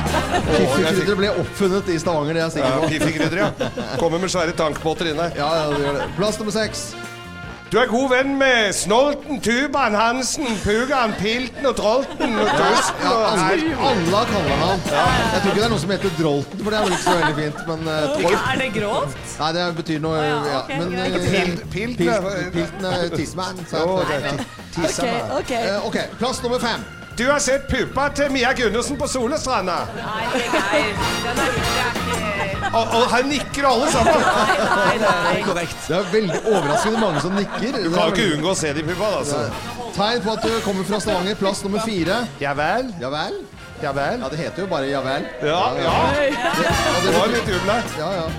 [0.51, 2.91] Piffikrydder ble oppfunnet i Stavanger, det er jeg sikker på.
[2.93, 3.71] Piffi-krydder, ja.
[3.97, 5.33] Kommer med svære tankbåter inn her.
[5.39, 6.09] Ja, ja, det gjør det.
[6.19, 6.85] Plass nummer 6.
[7.71, 13.09] Du er god venn med Snolten, Tuban, Hansen, Pugan, Pilten og Trolten og Tusten Ja,
[13.11, 16.71] og alle, alle kaller han Jeg tror ikke det er noe som heter Drolten, for
[16.71, 17.59] det er vel ikke så veldig fint.
[17.67, 17.93] Men uh,
[18.53, 19.17] Er det grovt?
[19.41, 23.59] Nei, det betyr noe ja, ja, Men uh, Pilt- pilt- Pilt- Pilten er Tissman.
[23.71, 24.31] så- Å, det er
[24.77, 24.87] Ja.
[24.87, 25.51] Ok, ok.
[25.57, 26.85] Eh, Ok, plass nummer fem.
[27.17, 29.77] Du har sett puppa til Mia Gundersen på Solestranda.
[29.97, 30.91] Nei, Geir.
[31.25, 32.36] Den er ikke
[32.67, 34.23] Og, og her nikker alle sammen.
[34.77, 35.35] Nei, nei.
[35.47, 35.77] Korrekt.
[35.87, 37.77] Det er veldig overraskende mange som nikker.
[37.83, 39.21] Du kan jo ikke unngå å se de puppa, da.
[39.21, 39.85] Altså.
[39.97, 41.39] Tegn på at du kommer fra Stavanger.
[41.39, 42.19] Plass nummer 4.
[42.43, 42.91] Ja vel?
[43.01, 43.39] Ja vel?
[43.81, 44.21] Ja vel?
[44.23, 45.25] Ja, det heter jo bare ja vel.
[45.45, 45.97] Ja, ja.
[47.05, 47.91] Det var litt jubel her.
[48.01, 48.29] Ja, ja.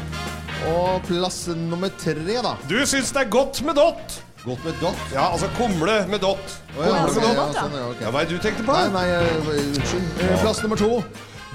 [0.68, 2.56] Og plass nummer tre, da.
[2.70, 4.18] Du syns det er godt med dott?
[4.44, 5.00] Godt med dott.
[5.14, 6.58] Ja, altså kumle med dott.
[6.76, 8.04] Oh, ja, Kumle med ja, sånn, ja, okay.
[8.06, 8.74] Ja, hva er det du tenkte på?
[8.74, 10.22] Nei, nei, eh, unnskyld.
[10.26, 11.02] Eh, Plass nummer to.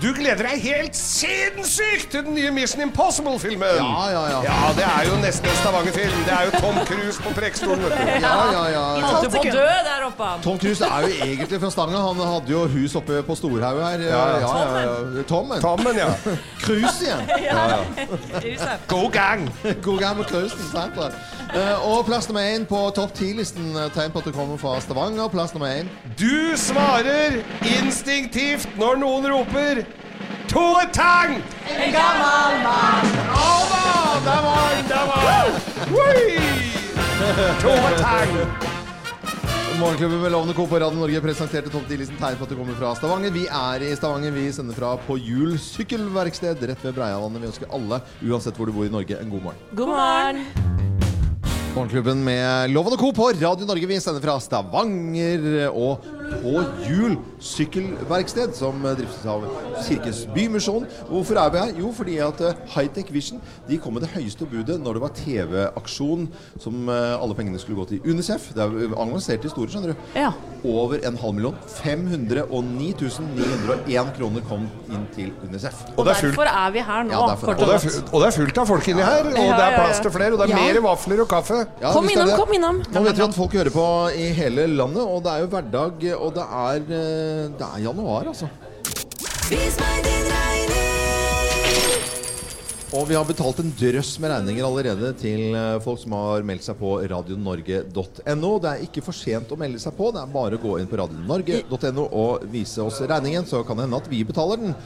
[0.02, 3.76] Du gleder deg helt sinnssykt til den nye Mission Impossible-filmen.
[3.78, 4.40] Ja, ja, ja.
[4.48, 6.16] Ja, det er jo nesten en Stavanger-film.
[6.26, 7.86] Det er jo Tom Cruise på prekestolen.
[8.24, 8.82] Ja, ja, ja.
[9.06, 10.32] Holdt på å dø der oppe?
[10.46, 12.02] Tom Cruise er jo egentlig fra Stanga.
[12.08, 14.08] Han hadde jo hus oppe på Storhaug her.
[14.08, 14.56] Ja, ja.
[14.58, 15.28] ja, ja.
[15.30, 15.62] Tommen.
[15.62, 16.10] Tommen, ja.
[16.64, 17.30] Cruise igjen.
[18.48, 18.90] Huset.
[18.90, 19.46] God gang.
[19.86, 20.66] God gammel Cruisen.
[20.74, 20.98] sant
[21.54, 23.76] Eh, Og plass nummer én på topp ti-listen.
[23.78, 25.30] eh, Tegn på at du kommer fra Stavanger.
[25.30, 25.88] Plass nummer én.
[26.18, 29.84] Du svarer instinktivt når noen roper
[30.50, 31.38] Tore Tang!
[31.70, 33.14] En gammel mann.
[33.30, 33.84] Ja da!
[34.26, 35.52] Der var han, Der var han.
[37.62, 38.34] Tore Tang.
[39.80, 40.66] Morgenklubben med Lovende Co.
[40.70, 43.32] på Radio Norge presenterte topp 10-listen tegn på at du kommer fra Stavanger.
[43.34, 44.32] Vi er i Stavanger.
[44.32, 47.42] Vi sender fra På Hjul sykkelverksted rett ved Breiavannet.
[47.42, 49.60] Vi ønsker alle, uansett hvor du bor i Norge, en god morgen.
[49.76, 50.46] God morgen.
[51.74, 53.08] Morgenklubben med Loven og Co.
[53.18, 53.88] på Radio Norge.
[53.90, 56.04] Vi sender fra Stavanger og
[56.44, 59.44] På Hjul sykkelverksted, som driftes av
[59.88, 60.86] Kirkens Bymisjon.
[61.10, 61.74] Hvorfor er vi her?
[61.84, 65.14] Jo, fordi at eh, Hightech Vision de kom med det høyeste budet når det var
[65.18, 66.28] TV-aksjon
[66.64, 68.50] som eh, alle pengene skulle gå til Unicef.
[68.56, 70.08] Det er avanserte historie, skjønner du.
[70.18, 70.32] Ja.
[70.64, 71.58] Over en halv million.
[71.82, 75.84] 509 901 kroner kom inn til Unicef.
[75.98, 76.20] Og og er.
[76.24, 77.14] Derfor er vi her nå.
[77.14, 79.28] Ja, derfor er Og det, er fullt, og det er fullt av folk inni her,
[79.30, 80.32] og Ja, det er plass til flere.
[80.34, 80.62] Og det er Ja.
[80.74, 81.60] mer vafler og kaffe.
[81.82, 82.82] Ja, Kom innom, kom innom.
[82.94, 86.06] Nå vet vi at folk hører på i hele landet, og det er jo hverdag,
[86.20, 88.50] og det er, eh, det er januar, altså.
[89.50, 90.54] Vis meg din regning.
[92.94, 96.68] Og vi har betalt en drøss med regninger allerede til eh, folk som har meldt
[96.68, 98.52] seg på radionorge.no.
[98.62, 100.90] Det er ikke for sent å melde seg på, det er bare å gå inn
[100.92, 104.78] på radionorge.no og vise oss regningen, så kan det hende at vi betaler den.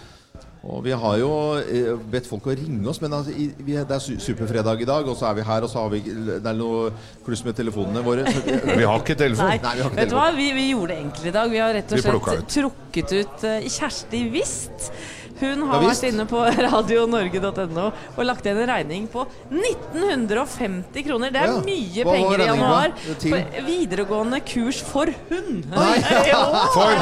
[0.65, 1.29] Og vi har jo
[1.61, 5.07] eh, bedt folk å ringe oss, men altså, i, vi, det er superfredag i dag,
[5.07, 6.89] og så er vi her, og så har vi Det er noe
[7.25, 8.25] kluss med telefonene våre.
[8.77, 9.51] Vi har ikke telefon.
[9.51, 11.51] Nei, Nei, vi har ikke vet du hva vi, vi gjorde egentlig i dag?
[11.51, 14.91] Vi har rett og slett trukket ut eh, Kjersti Wist
[15.39, 17.85] Hun har vært inne på radionorge.no
[18.17, 21.31] og lagt igjen en regning på 1950 kroner.
[21.33, 21.59] Det er Ja.
[21.65, 22.93] mye Hva penger i januar.
[23.21, 25.65] For videregående kurs for hund.
[25.71, 25.97] Nei.
[26.27, 26.41] ja.
[26.77, 26.93] For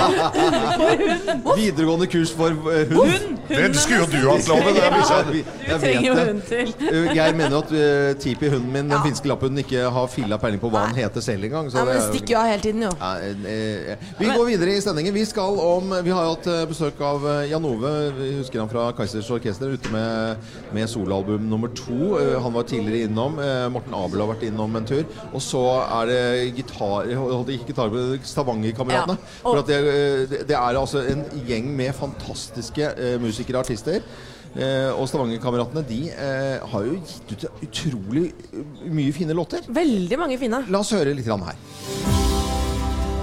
[0.76, 1.56] for hund.
[1.58, 3.12] videregående kurs for eh, hund.
[3.12, 3.40] Hund.
[3.50, 4.76] Det skulle jo du hatt loven.
[4.86, 6.28] Ja, Jeg Du jeg trenger jo vet det.
[6.28, 6.74] hund til.
[6.86, 10.38] Uh, Geir mener jo at uh, Tipi, hunden min, den finske lapphunden, ikke har filla
[10.42, 11.70] peiling på hva han heter selv engang.
[11.72, 12.92] så Ja, men jo- stikker jo av hele tiden, jo.
[13.00, 15.14] Ja, eh, eh, vi går videre i sendingen.
[15.16, 17.94] Vi skal om Vi har jo hatt eh, besøk av eh, Jan Ove.
[18.26, 22.16] Vi husker han fra Kaizers Orkester ute med, med soloalbum nummer to.
[22.20, 23.40] Eh, Han var tidligere innom.
[23.40, 25.04] Eh, Morten Abel har vært innom en tur.
[25.32, 25.64] Og så
[26.02, 26.22] er det
[26.60, 27.94] gitar holdt Ikke gitar,
[28.26, 29.18] Stavanger-kameratene.
[29.20, 29.42] Ja.
[29.44, 34.02] For at det, eh, det det er altså en gjeng med fantastiske musikere og artister.
[34.56, 38.30] Eh, og Stavanger-kameratene de eh, har jo gitt ut utrolig
[38.88, 39.66] mye fine låter.
[39.68, 40.64] Veldig mange fine.
[40.72, 41.60] La oss høre litt her.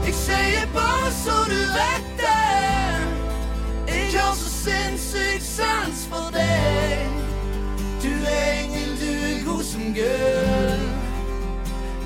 [0.03, 2.72] Jeg sier bare så du vet det
[4.23, 7.09] har så sinnssykt sans for deg.
[8.03, 10.83] Du engel, du er god som gull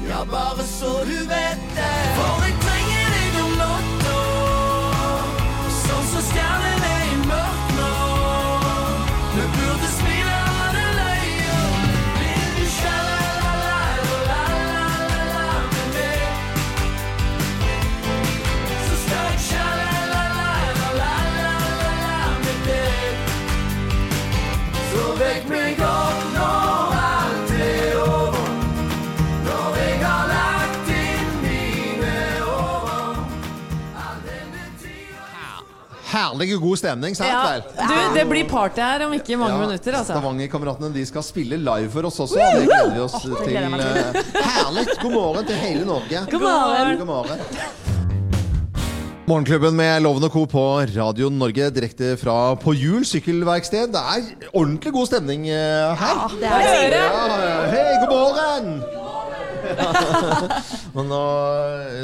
[0.09, 1.94] Ja, bare så du vet det.
[2.16, 2.65] For jeg
[36.16, 37.42] Herlig god stemning, sant Ja.
[37.44, 37.64] vel?
[37.76, 40.16] Du, det blir party her om ikke mange Ja, minutter, altså.
[40.16, 42.40] Stavanger-kameratene de skal spille live for oss også.
[42.40, 43.57] Det gleder vi oss oh, til.
[43.57, 44.87] eh, Herlig!
[45.02, 46.24] God morgen til hele Norge.
[46.33, 46.98] God morgen.
[47.02, 47.85] God morgen.
[49.26, 50.44] Morgenklubben med Loven og Co.
[50.46, 50.61] på
[50.94, 53.90] Radio Norge direkte fra På Hjul sykkelverksted.
[53.90, 56.29] Det er ordentlig god stemning eh, her.
[56.38, 57.02] Det er det.
[57.02, 59.05] Ja, hei, god morgen!
[60.96, 61.20] Og nå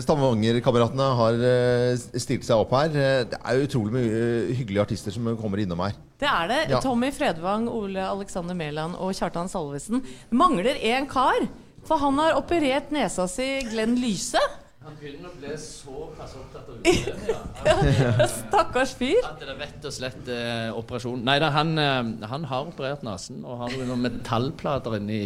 [0.04, 2.90] Stavanger-kameratene har eh, stilt seg opp her.
[2.94, 5.94] Eh, Det er utrolig mye eh, hyggelige artister som kommer innom her.
[6.22, 6.60] Det er det.
[6.74, 6.80] Ja.
[6.84, 10.02] Tommy Fredvang, Ole Alexander Mæland og Kjartan Salvesen.
[10.30, 11.46] Mangler én kar.
[11.86, 14.38] For han har operert nesa si Glenn Lyse.
[14.82, 19.20] Han begynner å bli så opptatt av Stakkars fyr.
[19.28, 21.20] at det er rett og slett eh, operasjon.
[21.26, 25.20] Nei da, han, eh, han har operert nesen og har noen metallplater inni,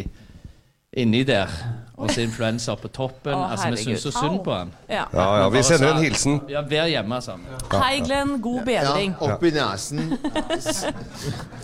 [0.97, 1.51] inni der.
[1.97, 3.33] Og så influensa på toppen.
[3.33, 4.69] Å, altså, vi syns så synd på han.
[4.85, 5.07] Ja.
[5.09, 6.35] Ja, ja, vi sender en hilsen.
[6.51, 7.55] Ja, vær hjemme sammen.
[7.73, 8.35] Hei, Glenn.
[8.43, 9.15] God bedring.
[9.17, 10.11] Ja, opp i nesen.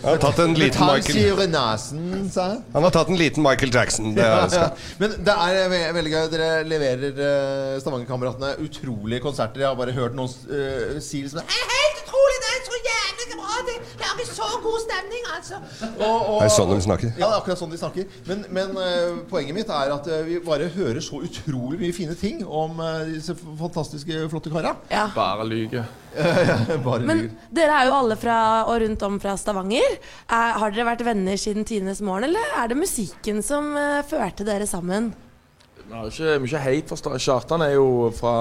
[0.02, 2.02] Han har tatt en liten Michael, nesen,
[2.34, 2.64] sa jeg.
[2.74, 4.10] han har tatt en liten Michael Jackson.
[4.18, 4.66] Det er, ja.
[5.04, 6.26] Men det er ve veldig gøy.
[6.34, 9.68] Dere leverer uh, Stavanger-kameratene utrolige konserter.
[9.68, 12.42] Jeg har bare hørt noen uh, si liksom «Det er Helt utrolig!
[12.42, 13.62] Det er så jævlig bra!
[13.70, 13.78] Det
[14.18, 15.56] det er så god stemning, altså!
[16.00, 17.10] Og, og, Det er sånn de snakker.
[17.18, 18.18] Ja, det er akkurat sånn de snakker.
[18.30, 22.16] Men, men eh, poenget mitt er at eh, vi bare hører så utrolig mye fine
[22.20, 24.76] ting om eh, disse fantastiske, flotte karene.
[24.92, 25.08] Ja.
[25.16, 25.84] Bare lyge.
[26.86, 27.50] bare Men lyver.
[27.60, 28.38] dere er jo alle fra,
[28.70, 29.98] og rundt om fra Stavanger.
[30.30, 34.46] Er, har dere vært venner siden tidenes morgen, eller er det musikken som eh, førte
[34.48, 35.12] dere sammen?
[35.84, 38.36] Vi har ikke mye hate for Sta- Kjartan er jo fra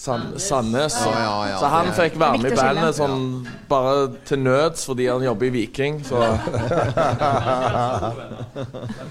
[0.00, 0.94] San Sandnes.
[1.04, 4.86] Ja, ja, ja, så han er- fikk være med i bandet sånn bare til nøds
[4.88, 5.98] fordi han jobber i Viking.
[6.08, 6.16] Så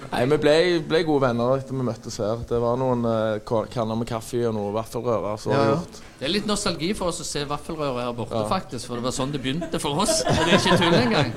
[0.10, 0.54] Nei, vi ble,
[0.90, 2.42] ble gode venner etter vi møttes her.
[2.50, 3.38] Det var noen uh,
[3.70, 5.38] kanner med kaffe og noe vaffelrører.
[5.42, 5.76] Så Ja, ja.
[5.78, 6.02] gjort.
[6.20, 8.48] Det er litt nostalgi for oss å se vaffelrøret her borte, Ja.
[8.50, 8.88] faktisk.
[8.90, 10.20] For det var sånn det begynte for oss.
[10.26, 11.30] Og det er ikke tull engang.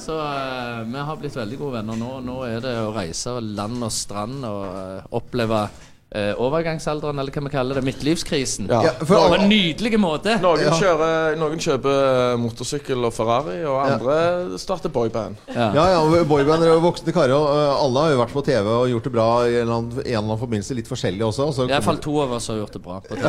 [0.00, 2.12] Så eh, vi har blitt veldig gode venner nå.
[2.24, 5.66] Nå er det å reise land og strand og eh, oppleve
[6.14, 8.68] eh, overgangsalderen, eller hva vi kaller det, midtlivskrisen.
[8.70, 8.80] Ja.
[8.86, 10.36] Ja, for På en nydelig måte.
[10.42, 10.70] Noen, Ja.
[10.78, 15.36] kjører, noen kjøper motorsykkel og Ferrari, og andre starter boyband.
[15.54, 15.72] Ja.
[15.74, 17.34] Ja, ja, boyband jo voksne karer.
[17.34, 19.74] og, øh, alle har jo vært på TV og gjort det bra i en eller
[19.74, 20.74] annen, en eller annen forbindelse.
[20.78, 21.48] Litt forskjellig også.
[21.48, 23.00] og så I hvert fall kommer- to av oss har gjort det bra.
[23.00, 23.28] På TV.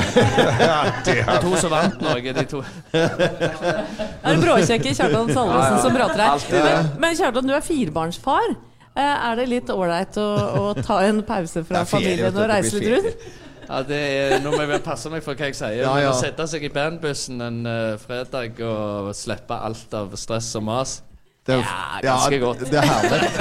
[1.05, 2.61] Det er to som vant Norge, de to.
[2.91, 3.01] Det
[4.23, 6.37] er bråkjekke Kjartan Salvesen som prater her.
[6.49, 6.63] Det.
[6.63, 8.55] Men, men Kjartan, du er firebarnsfar.
[8.95, 10.27] Eh, Er det litt ålreit å,
[10.59, 13.25] å ta en pause fra ferie, familien og reise litt rundt?
[13.65, 15.81] Ja, det er, Nå må jeg passe meg for hva jeg sier.
[15.81, 16.11] Ja, ja.
[16.13, 20.99] å sette seg i bandbussen en uh, fredag og slippe alt av stress og mas
[21.45, 22.63] Det Ja, ganske godt.
[22.69, 23.31] Det er herlig.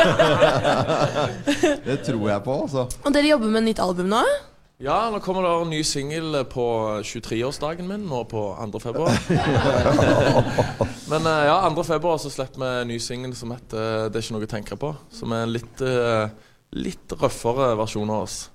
[1.89, 2.89] det tror jeg på, altså.
[3.05, 4.25] Og dere jobber med nytt album nå?
[4.83, 6.65] Ja, nå kommer det en ny singel på
[7.07, 8.81] 23-årsdagen min nå på 2.
[8.83, 9.15] februar.
[11.13, 11.85] Men eh, ja, 2.
[11.87, 14.51] februar så slipper vi en ny singel som heter eh, 'Det er ikke noe å
[14.51, 14.91] tenke på'.
[15.15, 16.27] Som er en litt, eh,
[16.75, 18.51] litt røffere versjon av oss.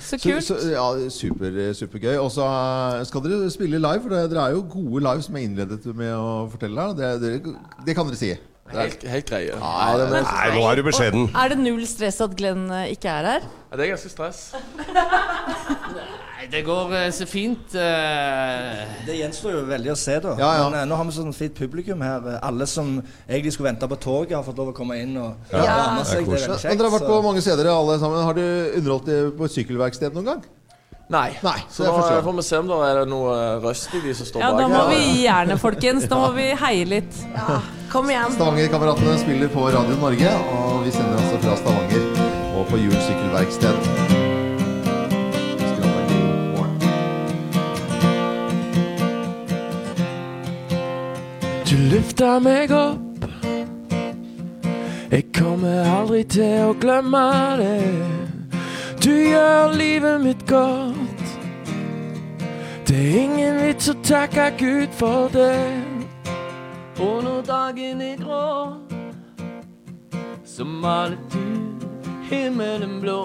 [0.00, 0.48] Så kult.
[0.48, 2.16] Så, ja, super, supergøy.
[2.24, 5.50] Og så eh, skal dere spille live, for dere er jo gode live, som jeg
[5.50, 6.96] innledet med å fortelle her.
[6.96, 8.32] Det, det, det kan dere si.
[8.72, 9.52] Helt, helt greie.
[9.52, 11.26] Ja, det, er- Nei, nå er du beskjeden.
[11.36, 13.42] Er det null stress at Glenn eh, ikke er her?
[13.70, 14.38] Ja, det er ganske stress.
[16.34, 17.74] Nei, det går eh, så fint.
[17.76, 18.80] eh.
[19.06, 20.32] Det gjenstår jo veldig å se, da.
[20.40, 20.64] Ja, ja.
[20.72, 22.24] Men eh, nå har vi sånn fint publikum her.
[22.34, 22.96] Eh, Alle som
[23.28, 25.62] egentlig skulle vente på toget, har fått lov å komme inn og Ja.
[25.68, 26.24] varme seg.
[26.24, 26.78] Det er veldig kjekt.
[26.78, 28.24] dere har vært så- på mange steder, alle sammen.
[28.24, 28.44] Har du
[28.80, 30.44] underholdt dere på sykkelverksted noen gang?
[31.12, 31.34] Nei.
[31.44, 31.92] Nei, Så da
[32.24, 34.60] får vi se om det er noe eh, røst i de som står Ja, bak.
[34.62, 34.88] da må her.
[34.94, 36.06] vi gi jernet, folkens.
[36.08, 37.18] Da må vi heie litt.
[37.36, 37.60] Ja,
[37.92, 38.32] Kom igjen.
[38.34, 42.08] Stavangerkameratene spiller på Radio Norge, og vi sender altså fra Stavanger
[42.58, 44.14] og på Hjul sykkelverksted.
[51.64, 53.00] Du løfta meg opp.
[55.14, 57.22] Jeg kommer aldri til å glemme
[57.60, 57.74] det.
[59.04, 61.24] Du gjør livet mitt godt.
[62.88, 65.60] Det er ingen vits å takke Gud for det.
[67.04, 68.72] Og når dagen er grå,
[70.44, 71.44] så maler du
[72.30, 73.20] himmelen blå.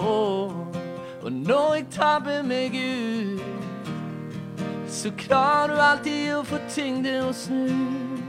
[1.22, 3.40] Og når jeg tabber meg ut,
[4.88, 8.19] så klarer du alltid å få ting til å snu.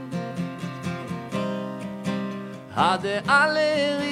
[2.76, 3.64] Hadde alle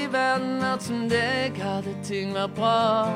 [0.02, 3.08] i verden vært som deg, hadde ting vært bra.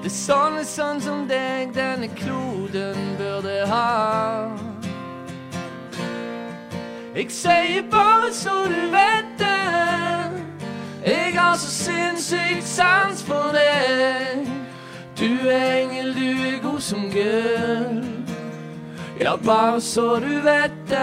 [0.00, 4.48] Det er sånne sånn som deg denne kloden burde ha.
[7.12, 9.50] Jeg sier bare så du vet det.
[11.04, 14.48] Jeg har så sinnssykt sans for deg.
[15.20, 18.19] Du er engel, du er god som gull.
[19.22, 20.96] Ja, bare så du vet det.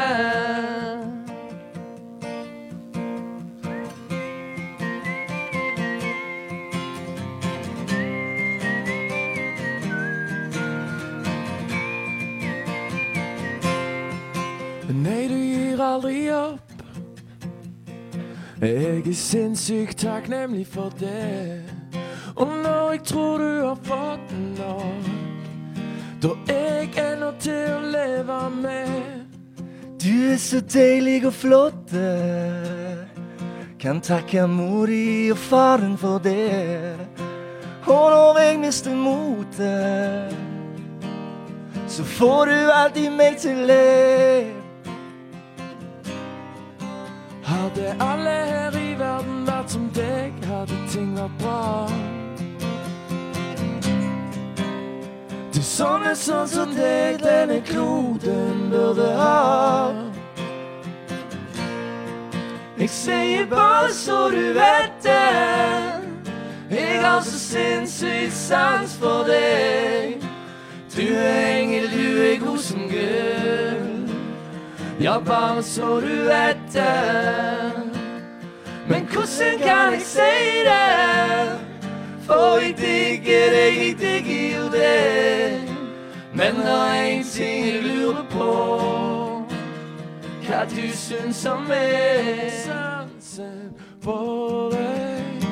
[14.90, 16.62] Nei, du gir aldri opp.
[18.62, 21.62] Jeg er sinnssykt takknemlig for det.
[22.36, 25.17] Og når jeg tror du har fått nok,
[26.28, 29.28] da er nå til å leve med.
[30.02, 31.94] Du er så deilig og flott.
[31.94, 33.06] eh.
[33.80, 34.90] Kan takke mor
[35.32, 36.96] og faren for det.
[37.88, 40.36] Og når jeg mister motet,
[41.88, 44.52] så får du alltid meg til le.
[47.44, 51.88] Hadde alle her i verden vært som deg, hadde ting vært bra.
[55.68, 59.94] Sånne sånn som deg denne kloden burde ha.
[62.78, 65.98] Jeg sier bare så du vet det.
[66.72, 70.24] Jeg har så sinnssykt sans for deg.
[70.96, 73.94] Du er engel, du er god som gull.
[75.00, 77.84] Ja, bare så du vet det.
[78.88, 81.67] Men hvordan kan jeg si det?
[82.28, 85.70] For digger deg, jeg digger jo deg.
[86.36, 88.50] Men det er en ting jeg lurer på.
[90.48, 92.52] Hva du syns om meg.
[92.66, 93.72] Sansen
[94.04, 95.48] for deg.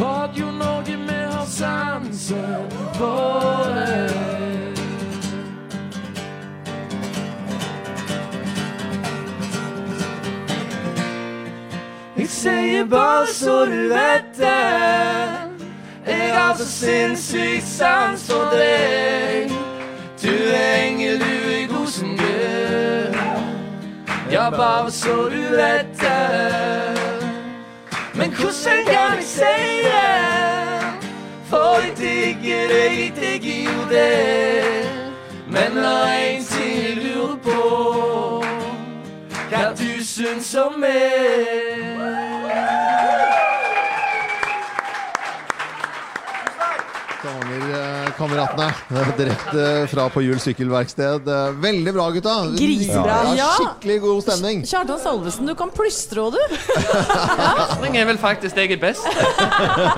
[0.00, 4.17] Radio Norge, vi har sansen for deg.
[12.38, 14.64] Sier bare så du vet det.
[16.06, 19.50] Jeg har så sinnssykt sans for deg.
[20.22, 23.18] Du er engel, du er god som Gud.
[24.30, 26.98] Ja, bare så du vet det.
[28.14, 29.58] Men hvordan kan jeg si
[29.88, 30.88] det?
[31.50, 34.84] For jeg digger deg, jeg digger jo det.
[35.48, 38.44] Men det en ting jeg på.
[39.50, 41.87] Hva du syns om meg.
[48.18, 49.14] Stavangerkameratene.
[49.18, 51.28] Direkte fra på Jul sykkelverksted.
[51.62, 52.34] Veldig bra, gutta.
[52.56, 53.18] Grisebra.
[53.38, 54.62] Ja, skikkelig god stemning.
[54.66, 56.38] Kjartan Salvesen, du kan plystre òg, du.
[57.88, 59.06] Jeg er vel faktisk jeg er best.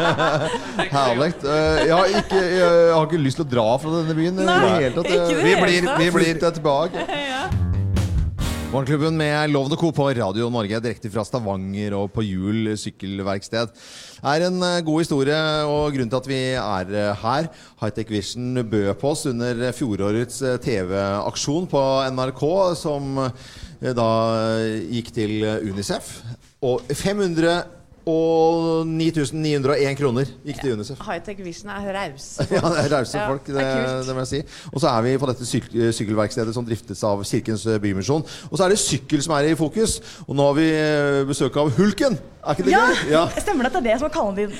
[0.95, 1.33] Herlig.
[1.45, 4.39] Eh, Jeg har, ikke, jeg har ikke lyst til å dra fra denne byen.
[4.41, 5.11] i Nei, det hele tatt.
[5.41, 7.05] vi blir, vi blir tilbake.
[8.71, 9.89] Morgenklubben med Loven og Co.
[9.91, 13.73] på Radio Norge direkte fra Stavanger og på Hjul sykkelverksted.
[14.23, 17.49] er en eh, god historie, og grunnen til at vi er eh, her
[17.81, 21.83] Hightech Vision bød på oss under fjorårets eh, TV-aksjon på
[22.15, 22.45] NRK,
[22.79, 23.19] som
[23.81, 24.09] da
[24.87, 25.35] gikk til
[25.67, 26.21] Unicef.
[26.63, 31.01] Og 500 Og 9901 kroner gikk til Unicef.
[31.05, 34.07] Hightech Vision er rause Ja, det er rause Ja, folk, det, det er kult.
[34.09, 34.41] det må jeg si.
[34.73, 38.25] Og så er vi på dette syk sykkelverkstedet som driftes av Kirkens Bymisjon.
[38.51, 39.99] Og så er det sykkel som er i fokus.
[40.27, 42.17] Og nå har vi eh, besøk av Hulken.
[42.41, 43.01] Er ikke det Ja, gøy?
[43.13, 43.23] Ja.
[43.37, 44.15] Stemmer det at det er det som er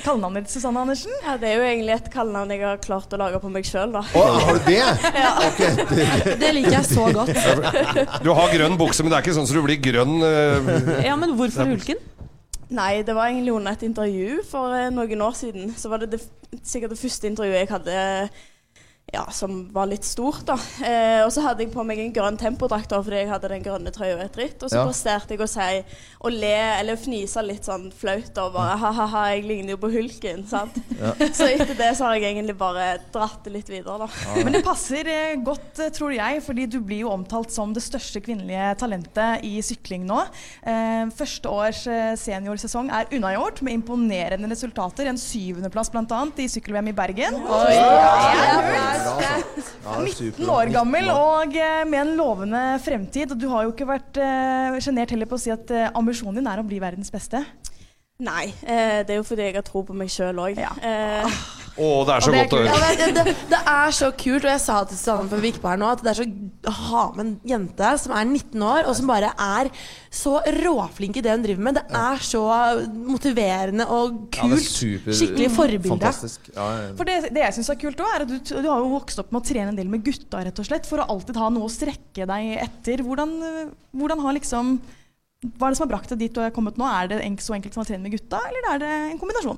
[0.05, 1.15] kallenavnet ditt- Susanne Andersen?
[1.25, 3.89] Ja, Det er jo egentlig et kallenavn jeg har klart å lage på meg sjøl,
[3.95, 4.03] da.
[4.05, 4.77] Å, har du det?
[5.23, 5.31] Ja.
[5.47, 5.71] Okay.
[5.89, 7.33] det- Det liker jeg så godt.
[8.21, 10.19] Du har grønn bukse, men det er ikke sånn så du blir grønn.
[10.21, 11.01] uh...
[11.01, 11.97] Ja, men hvorfor Hulken?
[12.71, 15.73] Nei, det var egentlig under et intervju for eh, noen år siden.
[15.75, 16.21] Så var det, det
[16.63, 17.95] sikkert det første intervjuet jeg hadde
[19.11, 20.55] ja, som var litt stort, da.
[20.87, 23.91] Eh, og så hadde jeg på meg en grønn tempodrakt fordi jeg hadde den grønne
[23.91, 24.63] trøya et ritt.
[24.63, 24.85] Og så Ja.
[24.87, 25.83] presterte jeg å si
[26.21, 30.77] og le eller fnise litt sånn flaut bare ha-ha-ha, jeg ligner jo på Hulken, sant.
[30.99, 31.11] Ja.
[31.33, 34.07] Så etter det så har jeg egentlig bare dratt det litt videre, da.
[34.45, 37.83] Men det passer eh, godt, eh, tror jeg, fordi du blir jo omtalt som det
[37.83, 40.21] største kvinnelige talentet i sykling nå.
[40.63, 45.07] Eh, første års eh, seniorsesong er unnagjort med imponerende resultater.
[45.11, 46.23] En syvendeplass bl.a.
[46.37, 47.35] i sykkel-VM i Bergen.
[47.43, 47.75] Oi.
[47.75, 49.71] Ja, Bra, altså.
[49.81, 53.33] Ja, 19 år gammel og eh, med en lovende fremtid.
[53.33, 56.41] Og du har jo ikke vært uh, sjenert heller på å si at eh, ambisjonen
[56.41, 57.43] din er å bli verdens beste.
[58.21, 60.59] Nei, eh, det er jo fordi jeg har tro på meg sjøl òg.
[60.61, 61.39] Eh,
[61.81, 62.69] Å, det er så det er godt å kult.
[62.69, 62.89] høre.
[62.91, 65.61] Ja, det, det, det er så kult, og jeg sa til Susanne før vi gikk
[65.63, 66.25] på her nå, at det er så
[66.69, 69.69] å ha med en jente som er 19 år, og som bare er
[70.13, 71.79] så råflink i det hun driver med.
[71.79, 72.43] Det er så
[73.07, 74.69] motiverende og Ja, det er kult.
[74.69, 75.89] super- Skikkelig forbilde.
[75.95, 76.51] Fantastisk.
[76.55, 76.93] Ja, ja.
[76.99, 79.23] For det, det jeg syns er kult òg, er at du, du har jo vokst
[79.23, 81.49] opp med å trene en del med gutta, rett og slett, for å alltid ha
[81.49, 83.01] noe å strekke deg etter.
[83.07, 83.33] Hvordan,
[83.95, 84.75] hvordan har liksom
[85.41, 86.85] Hva er det som har brakt deg dit du er kommet nå?
[86.85, 89.57] Er det så enkelt som å trene med gutta, eller er det en kombinasjon?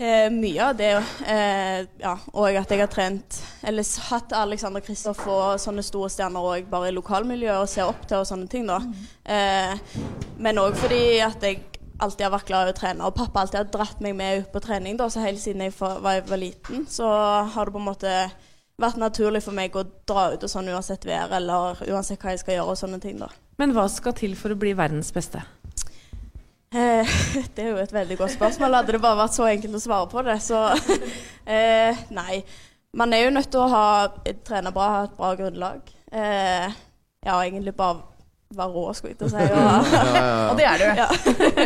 [0.00, 0.90] Eh, mye av det,
[1.28, 6.46] eh, ja, og at jeg har trent Eller hatt Alexander Kristoff og sånne store stjerner
[6.46, 8.78] òg bare i lokalmiljøet og ser opp til og sånne ting, da.
[9.26, 9.98] Eh,
[10.38, 11.60] men òg fordi at jeg
[12.00, 14.52] alltid har vært glad i å trene, og pappa alltid har dratt meg med ut
[14.54, 17.10] på trening, da, så helt siden jeg var, var liten, så
[17.44, 18.16] har det på en måte
[18.80, 22.42] vært naturlig for meg å dra ut og sånn uansett vær eller uansett hva jeg
[22.42, 23.28] skal gjøre og sånne ting, da.
[23.60, 25.42] Men hva skal til for å bli verdens beste?
[26.72, 27.08] Eh,
[27.54, 28.78] det er jo et veldig godt spørsmål.
[28.80, 30.64] Hadde det bare vært så enkelt å svare på det, så
[31.56, 32.42] eh, Nei.
[32.96, 33.84] Man er jo nødt til å ha
[34.46, 35.92] trene bra, ha et bra grunnlag.
[36.10, 36.72] Eh,
[37.22, 38.09] ja, egentlig bare
[38.58, 39.42] være rå, skulle jeg til å si.
[39.46, 40.38] Og, Ja, ja, ja.
[40.50, 40.86] og det er du.
[40.98, 41.06] Ja.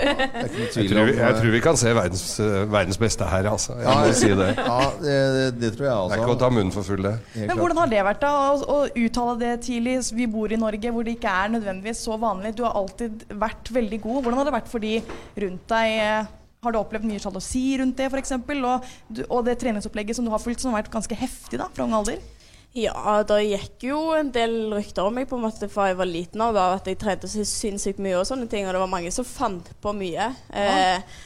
[0.74, 3.76] Jeg tror, vi, jeg tror vi kan se verdens, eh, verdens beste her, altså.
[3.80, 4.48] Jeg Ja, må si det.
[4.58, 6.18] Ja, det, det, det tror jeg Det altså.
[6.18, 7.14] er ikke å ta munnen for full, det.
[7.38, 9.96] Men hvordan har det vært da, å, å uttale det tidlig?
[10.18, 12.52] Vi bor i Norge hvor det ikke er nødvendigvis så vanlig.
[12.58, 14.20] Du har alltid vært veldig god.
[14.26, 14.94] Hvordan har det vært for de
[15.46, 15.96] rundt deg?
[16.04, 16.32] Eh,
[16.64, 18.36] Har du opplevd mye sjalusi rundt det, f.eks.?
[18.40, 18.86] Og,
[19.28, 21.92] og det treningsopplegget som du har fulgt, som har vært ganske heftig da, fra ung
[21.96, 22.20] alder?
[22.74, 26.08] Ja, det gikk jo en del rykter om meg på en måte fra jeg var
[26.10, 29.12] liten av, at jeg trente så sinnssykt mye og sånne ting, og det var mange
[29.14, 30.26] som fant på mye.
[30.50, 31.20] Eh,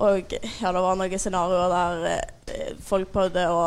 [0.00, 3.60] og ja, det var noen scenarioer der eh, folk prøvde å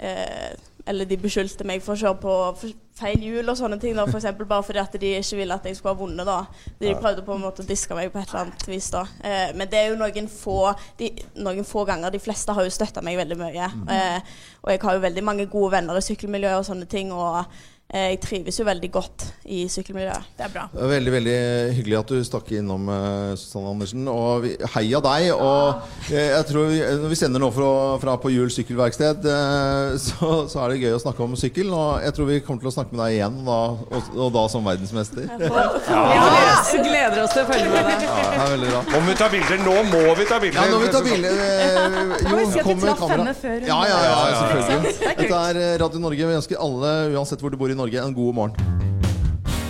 [0.00, 0.56] eh,
[0.86, 4.18] Eller de beskyldte meg for å kjøre på feil hjul og sånne ting, da, for
[4.20, 6.26] eksempel, bare fordi at de ikke ville at jeg skulle ha vunnet.
[6.28, 6.46] da.
[6.78, 6.98] De Ja.
[7.00, 8.90] prøvde på en måte å diske meg på et eller annet vis.
[8.90, 9.06] da.
[9.24, 12.10] Eh, men det er jo noen få, de, noen få ganger.
[12.12, 13.70] De fleste har jo støtta meg veldig mye.
[13.88, 14.20] Eh,
[14.62, 17.10] og jeg har jo veldig mange gode venner i sykkelmiljøet og sånne ting.
[17.12, 17.46] Og
[17.94, 19.24] jeg trives jo veldig godt
[19.54, 20.30] i sykkelmiljøet.
[20.38, 20.64] Det er bra.
[20.72, 21.36] Det er Veldig veldig
[21.76, 24.06] hyggelig at du stakk innom, uh, Susanne Andersen.
[24.10, 25.28] Og vi, heia deg.
[25.34, 27.68] Og eh, jeg tror vi, når vi sender nå fra,
[28.02, 31.70] fra På Hjul sykkelverksted, eh, så, så er det gøy å snakke om sykkel.
[31.74, 34.44] Og jeg tror vi kommer til å snakke med deg igjen, da, og, og da
[34.52, 35.28] som verdensmester.
[35.38, 38.06] Vi gleder oss til å følge med deg.
[38.08, 38.82] Ja, det er veldig bra.
[38.94, 39.64] Må vi ta bilder?
[39.64, 40.60] Nå må vi ta bilder!
[40.60, 41.32] Ja, nå må vi ta bilder.
[42.24, 43.32] Jo, kom med kamera.
[43.36, 44.38] før Ja, ja, ja, Ja, ja, ja.
[44.40, 44.92] selvfølgelig.
[45.04, 45.16] Er.
[45.18, 46.28] Dette er eh, Radio Norge.
[46.30, 48.54] Vi ønsker alle, uansett hvor du bor i Norge, en god morgen.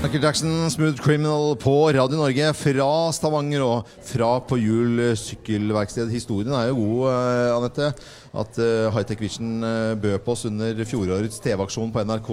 [0.02, 6.10] Michael Jackson, 'Smooth Criminal' på Radio Norge fra Stavanger og fra På Hjul sykkelverksted.
[6.10, 7.86] Historien er jo god, eh, Anette.
[8.34, 12.30] At eh, Hightech Vision eh, bød på oss under fjorårets TV-aksjon på NRK.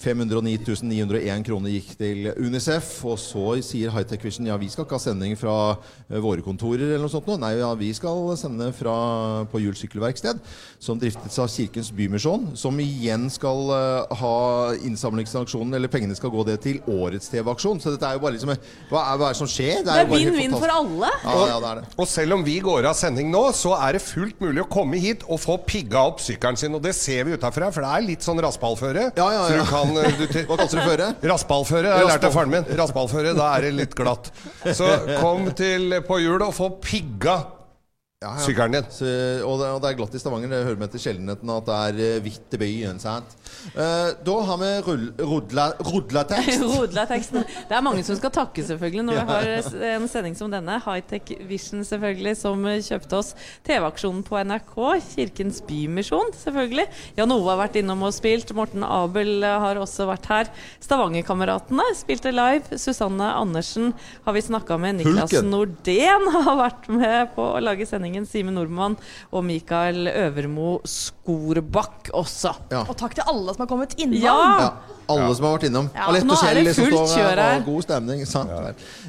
[0.00, 2.88] 509 901 kroner gikk til Unicef.
[3.04, 5.56] Og så sier Hightech Vision ja, vi skal ikke ha sending fra
[6.08, 6.86] eh, våre kontorer.
[6.86, 7.28] eller noe sånt.
[7.28, 7.36] noe.
[7.40, 8.94] Nei, ja, vi skal sende fra
[9.52, 10.40] På Hjul sykkelverksted,
[10.80, 12.48] som driftes av Kirkens Bymisjon.
[12.56, 14.36] Som igjen skal eh, ha
[14.88, 17.82] innsamlingsaksjonen, eller pengene skal gå det til årets TV-aksjon.
[17.84, 19.84] Så dette er jo bare liksom Hva er, hva er det som skjer?
[19.84, 21.12] Det er vinn-vinn for alle.
[21.26, 21.92] Ja, ja, det er det.
[22.00, 25.00] Og selv om vi går av sending nå, så er det fullt mulig å komme
[25.02, 26.80] hit og få pigga opp sykkelen sin.
[26.80, 29.10] Og det ser vi utafra, for det er litt sånn raspallføre.
[29.12, 29.60] Ja, ja, Så ja.
[29.60, 31.08] du kan eh, du, Hva kalte du føre?
[31.32, 31.86] Raspallføre.
[31.88, 32.68] Det jeg lærte av faren min.
[32.80, 34.30] Raspallføre, da er det litt glatt.
[34.76, 37.40] Så kom til på hjul og få pigga
[38.20, 38.42] Ja, ja.
[38.44, 38.84] sykkelen din.
[38.92, 39.06] Så,
[39.48, 40.50] og, det, og det er glatt i Stavanger.
[40.52, 42.98] Det hører med til sjeldenheten at det er eh, hvitt i byen.
[43.00, 43.30] Sant?
[43.72, 44.72] Uh, da har vi
[45.24, 46.60] rodlatekst.
[46.74, 47.46] Rodla-teksten.
[47.70, 49.22] Det er mange som skal takke, selvfølgelig, når Ja.
[49.24, 50.76] vi har en sending som denne.
[50.84, 53.30] Hightech Vision, selvfølgelig, som kjøpte oss
[53.64, 54.76] TV-aksjonen på NRK.
[55.14, 56.86] Kirkens Bymisjon, selvfølgelig.
[57.16, 58.52] Jan Ove har vært innom og spilt.
[58.52, 60.52] Morten Abel eh, har også vært her.
[60.84, 62.76] Stavangerkameratene spilte live.
[62.84, 63.94] Susanne Andersen
[64.28, 65.00] har vi snakka med.
[65.00, 65.50] Niklas Hulken.
[65.56, 68.26] Nordén har vært med på å lage sendingen.
[68.26, 68.96] Simen Nordmann
[69.32, 72.52] og Mikael Øvermo Skorbakk også.
[72.72, 72.84] Ja.
[72.88, 74.18] Og takk til alle som har kommet innom.
[74.20, 74.36] Ja!
[74.60, 74.70] Ja,
[75.10, 75.88] alle som har vært innom.
[75.94, 77.16] Ja, Alette nå og er Kjell det fullt står her.
[77.16, 77.56] kjør her.
[77.60, 78.20] og God stemning.
[78.30, 78.50] Sant?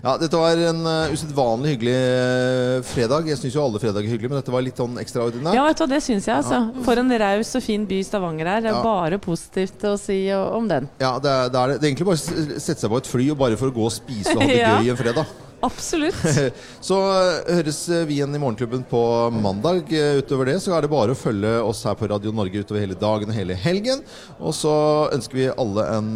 [0.02, 0.16] Ja.
[0.22, 3.30] dette var en uh, usedvanlig hyggelig eh, fredag.
[3.30, 5.58] Jeg syns jo alle fredager er hyggelige, men dette var litt sånn ekstraordinært.
[5.58, 6.38] Ja, vet du det syns jeg.
[6.41, 6.62] altså.
[6.88, 8.66] For en raus og fin by Stavanger er.
[8.66, 8.84] Det er Ja.
[8.86, 10.89] bare positivt å si om den.
[11.02, 11.80] Ja, det er, det, er, det.
[11.82, 13.86] det er egentlig bare å sette seg på et fly og bare for å gå
[13.86, 14.76] og spise og ha det Ja.
[14.82, 15.26] gøy en fredag.
[15.62, 16.18] Absolutt.
[16.88, 19.01] så eh, høres eh, vi igjen i Morgenklubben på
[19.36, 19.91] mandag.
[19.93, 22.82] Eh, Utover det så er det bare å følge oss her på Radio Norge utover
[22.84, 24.01] hele dagen og hele helgen.
[24.39, 24.74] Og så
[25.14, 26.12] ønsker vi alle en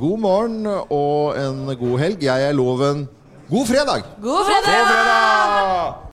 [0.00, 2.28] god morgen og en god helg.
[2.28, 3.08] Jeg er Loven.
[3.50, 4.06] God fredag!
[4.22, 4.70] God fredag!
[4.70, 6.08] God fredag!